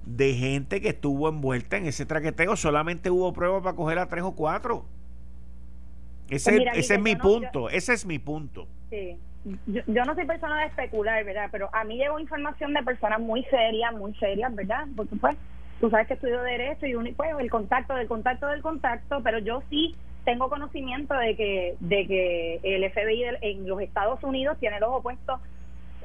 de 0.05 0.33
gente 0.35 0.79
que 0.79 0.89
estuvo 0.89 1.27
envuelta 1.27 1.77
en 1.77 1.87
ese 1.87 2.05
traqueteo. 2.05 2.55
Solamente 2.55 3.09
hubo 3.09 3.33
pruebas 3.33 3.63
para 3.63 3.75
coger 3.75 3.99
a 3.99 4.07
tres 4.07 4.23
o 4.23 4.33
cuatro. 4.33 4.85
Ese, 6.29 6.51
pues 6.57 6.77
ese 6.77 6.95
es 6.95 7.01
mi 7.01 7.15
punto, 7.15 7.69
ese 7.69 7.93
es 7.93 8.05
mi 8.05 8.19
punto. 8.19 8.67
Sí 8.89 9.17
yo, 9.65 10.05
no 10.05 10.15
soy 10.15 10.25
persona 10.25 10.61
de 10.61 10.67
especular, 10.67 11.23
¿verdad? 11.23 11.49
Pero 11.51 11.69
a 11.73 11.83
mí 11.83 11.97
llegó 11.97 12.19
información 12.19 12.73
de 12.73 12.83
personas 12.83 13.19
muy 13.19 13.43
serias, 13.45 13.93
muy 13.93 14.13
serias, 14.15 14.53
¿verdad? 14.53 14.85
Porque 14.95 15.15
pues 15.15 15.37
tú 15.79 15.89
sabes 15.89 16.07
que 16.07 16.15
estudio 16.15 16.41
Derecho 16.41 16.85
y 16.85 16.95
un, 16.95 17.13
pues, 17.15 17.31
el 17.39 17.49
contacto 17.49 17.95
del 17.95 18.07
contacto 18.07 18.47
del 18.47 18.61
contacto, 18.61 19.21
pero 19.23 19.39
yo 19.39 19.61
sí 19.69 19.95
tengo 20.25 20.49
conocimiento 20.49 21.13
de 21.13 21.35
que 21.35 21.75
de 21.79 22.07
que 22.07 22.59
el 22.63 22.91
FBI 22.91 23.23
en 23.41 23.67
los 23.67 23.81
Estados 23.81 24.21
Unidos 24.23 24.57
tiene 24.59 24.79
los 24.79 24.89
opuestos 24.89 25.39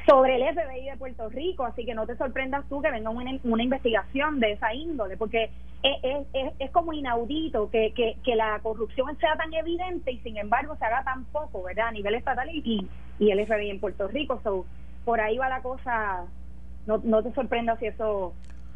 sobre 0.06 0.36
el 0.36 0.54
FBI 0.54 0.90
de 0.90 0.96
Puerto 0.96 1.28
Rico, 1.28 1.64
así 1.64 1.84
que 1.84 1.94
no 1.94 2.06
te 2.06 2.16
sorprendas 2.16 2.68
tú 2.68 2.82
que 2.82 2.90
venga 2.90 3.10
una, 3.10 3.38
una 3.44 3.62
investigación 3.62 4.40
de 4.40 4.52
esa 4.52 4.74
índole, 4.74 5.16
porque 5.16 5.50
es, 5.82 6.26
es, 6.32 6.52
es 6.58 6.70
como 6.70 6.92
inaudito 6.92 7.70
que, 7.70 7.92
que, 7.92 8.16
que, 8.24 8.36
la 8.36 8.58
corrupción 8.60 9.16
sea 9.18 9.36
tan 9.36 9.52
evidente 9.52 10.12
y 10.12 10.18
sin 10.18 10.36
embargo 10.36 10.76
se 10.76 10.84
haga 10.84 11.02
tan 11.02 11.24
poco, 11.26 11.62
¿verdad? 11.62 11.88
A 11.88 11.92
nivel 11.92 12.14
estatal 12.14 12.48
y, 12.52 12.88
y 13.18 13.30
el 13.30 13.46
FBI 13.46 13.70
en 13.70 13.80
Puerto 13.80 14.06
Rico. 14.08 14.40
So, 14.44 14.64
por 15.04 15.20
ahí 15.20 15.38
va 15.38 15.48
la 15.48 15.62
cosa. 15.62 16.24
No, 16.86 17.00
no 17.04 17.22
te 17.22 17.32
sorprendas 17.32 17.78
si 17.78 17.86
eso 17.86 18.32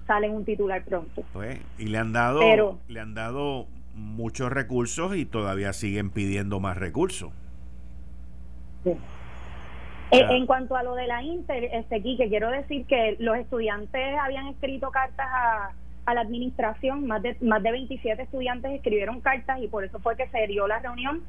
sale 0.07 0.27
en 0.27 0.35
un 0.35 0.45
titular 0.45 0.85
pronto. 0.85 1.25
Pues, 1.33 1.59
y 1.79 1.87
le 1.87 1.99
han 1.99 2.13
dado, 2.13 2.41
le 2.89 3.01
han 3.01 3.15
dado 3.15 3.67
muchos 3.95 4.53
recursos 4.53 5.17
y 5.17 5.25
todavía 5.25 5.73
siguen 5.73 6.11
pidiendo 6.11 6.61
más 6.61 6.77
recursos. 6.77 7.33
Eh, 8.85 8.97
en 10.11 10.47
cuanto 10.47 10.77
a 10.77 10.83
lo 10.83 10.95
de 10.95 11.07
la 11.07 11.23
Inter, 11.23 11.65
este 11.73 12.01
que 12.03 12.29
quiero 12.29 12.51
decir 12.51 12.87
que 12.87 13.17
los 13.19 13.37
estudiantes 13.37 14.17
habían 14.23 14.47
escrito 14.47 14.91
cartas 14.91 15.27
a, 15.29 15.73
a 16.05 16.15
la 16.15 16.21
administración, 16.21 17.07
más 17.07 17.23
de, 17.23 17.37
más 17.41 17.63
de 17.63 17.73
27 17.73 18.23
estudiantes 18.23 18.73
escribieron 18.73 19.21
cartas 19.21 19.61
y 19.61 19.67
por 19.67 19.85
eso 19.85 19.99
fue 19.99 20.17
que 20.17 20.29
se 20.29 20.47
dio 20.47 20.69
la 20.69 20.79
reunión 20.79 21.23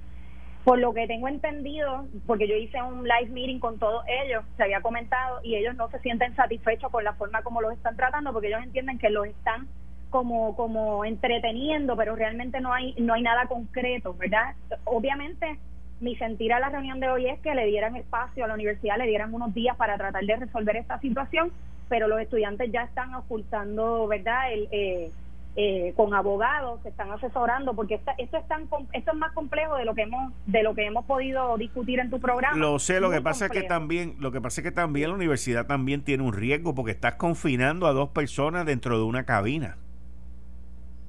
por 0.68 0.80
lo 0.80 0.94
que 0.94 1.08
tengo 1.08 1.30
entendido, 1.30 2.08
porque 2.26 2.46
yo 2.46 2.54
hice 2.58 2.82
un 2.82 3.08
live 3.08 3.30
meeting 3.32 3.58
con 3.58 3.80
todos 3.80 4.04
ellos, 4.26 4.44
se 4.58 4.64
había 4.64 4.82
comentado, 4.82 5.40
y 5.42 5.56
ellos 5.56 5.78
no 5.78 5.90
se 5.90 5.98
sienten 6.00 6.36
satisfechos 6.36 6.92
con 6.92 7.06
la 7.06 7.14
forma 7.14 7.42
como 7.42 7.62
los 7.62 7.72
están 7.72 7.96
tratando, 7.96 8.34
porque 8.34 8.50
ellos 8.50 8.62
entienden 8.62 9.00
que 9.00 9.10
los 9.10 9.28
están 9.28 9.70
como 10.10 10.58
como 10.58 11.06
entreteniendo, 11.06 11.96
pero 11.96 12.18
realmente 12.18 12.60
no 12.60 12.74
hay 12.74 12.94
no 12.98 13.14
hay 13.14 13.22
nada 13.22 13.46
concreto, 13.46 14.14
¿verdad? 14.16 14.56
Obviamente 14.84 15.58
mi 16.02 16.18
sentir 16.18 16.52
a 16.52 16.60
la 16.60 16.68
reunión 16.68 17.00
de 17.00 17.12
hoy 17.12 17.28
es 17.28 17.40
que 17.40 17.56
le 17.56 17.66
dieran 17.66 17.96
espacio 17.96 18.44
a 18.44 18.50
la 18.50 18.56
universidad, 18.56 18.98
le 18.98 19.08
dieran 19.08 19.34
unos 19.34 19.54
días 19.54 19.78
para 19.78 19.96
tratar 19.96 20.26
de 20.26 20.36
resolver 20.36 20.76
esta 20.76 21.00
situación, 21.00 21.50
pero 21.88 22.10
los 22.10 22.20
estudiantes 22.20 22.70
ya 22.74 22.84
están 22.84 23.16
ocultando, 23.16 24.06
¿verdad? 24.08 24.52
El, 24.52 24.68
eh, 24.72 25.12
eh, 25.60 25.94
con 25.96 26.14
abogados 26.14 26.80
se 26.84 26.90
están 26.90 27.12
asesorando 27.12 27.74
porque 27.74 27.96
esto 27.96 28.38
es 28.38 28.48
tan 28.48 28.68
esto 28.94 29.12
es 29.12 29.18
más 29.18 29.32
complejo 29.34 29.76
de 29.76 29.86
lo 29.86 29.96
que 29.96 30.04
hemos 30.04 30.32
de 30.46 30.62
lo 30.62 30.76
que 30.76 30.86
hemos 30.86 31.04
podido 31.06 31.58
discutir 31.58 32.00
en 32.00 32.12
tu 32.12 32.20
programa. 32.20 32.56
Lo 32.56 32.78
sé 32.78 33.00
lo 33.00 33.10
que 33.10 33.22
pasa 33.22 33.48
es 33.48 33.52
que 33.52 33.64
también 33.64 34.18
lo 34.20 34.32
que 34.32 34.40
pasa 34.40 34.62
es 34.62 34.66
que 34.66 34.72
también 34.72 35.10
la 35.10 35.16
universidad 35.16 35.66
también 35.66 36.04
tiene 36.04 36.22
un 36.22 36.34
riesgo 36.34 36.76
porque 36.76 36.92
estás 36.92 37.16
confinando 37.16 37.88
a 37.88 37.94
dos 37.94 38.10
personas 38.10 38.68
dentro 38.68 39.00
de 39.00 39.04
una 39.04 39.26
cabina. 39.26 39.78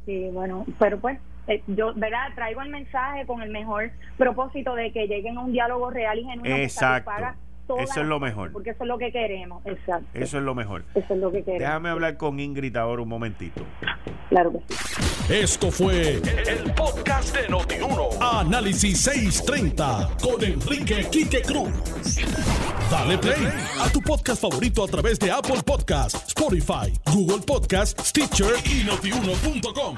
Sí 0.07 0.31
bueno 0.33 0.65
pero 0.79 0.99
pues 0.99 1.19
eh, 1.47 1.63
yo 1.67 1.93
verdad 1.93 2.29
traigo 2.35 2.63
el 2.63 2.71
mensaje 2.71 3.27
con 3.27 3.43
el 3.43 3.51
mejor 3.51 3.91
propósito 4.17 4.75
de 4.75 4.93
que 4.93 5.09
lleguen 5.09 5.37
a 5.37 5.43
un 5.43 5.53
diálogo 5.53 5.91
real 5.91 6.21
y 6.21 6.25
genuino 6.25 6.57
exacto 6.57 7.11
eso 7.79 8.01
es 8.01 8.07
lo 8.07 8.21
mejor. 8.21 8.53
Porque 8.53 8.71
eso 8.71 8.85
es 8.85 8.89
lo 8.89 8.99
que 8.99 9.13
queremos, 9.13 9.65
exacto. 9.67 10.07
Eso 10.15 10.39
es 10.39 10.45
lo 10.45 10.55
mejor. 10.55 10.85
Eso 10.95 11.15
es 11.15 11.21
lo 11.21 11.31
que 11.31 11.43
queremos. 11.43 11.61
Déjame 11.61 11.89
hablar 11.89 12.17
con 12.17 12.41
Ingrid 12.41 12.77
ahora 12.77 13.03
un 13.03 13.09
momentito. 13.09 13.63
Claro 14.29 14.53
que 14.53 14.75
sí. 14.75 15.09
Esto 15.31 15.71
fue 15.71 16.15
el, 16.15 16.73
podcast 16.75 17.37
de 17.37 17.49
Notiuno. 17.49 18.09
Análisis 18.21 19.01
630 19.03 20.17
con 20.23 20.43
Enrique 20.43 21.07
Quique 21.11 21.43
Cruz. 21.43 21.71
Dale 22.91 23.19
play 23.19 23.47
a 23.79 23.91
tu 23.93 24.01
podcast 24.01 24.41
favorito 24.41 24.83
a 24.83 24.89
través 24.89 25.19
de 25.19 25.31
Apple 25.31 25.63
Podcasts, 25.65 26.29
Spotify, 26.29 26.93
Google 27.13 27.45
Podcasts, 27.47 28.09
Stitcher 28.09 28.55
y 28.65 28.85
notiuno.com. 28.85 29.97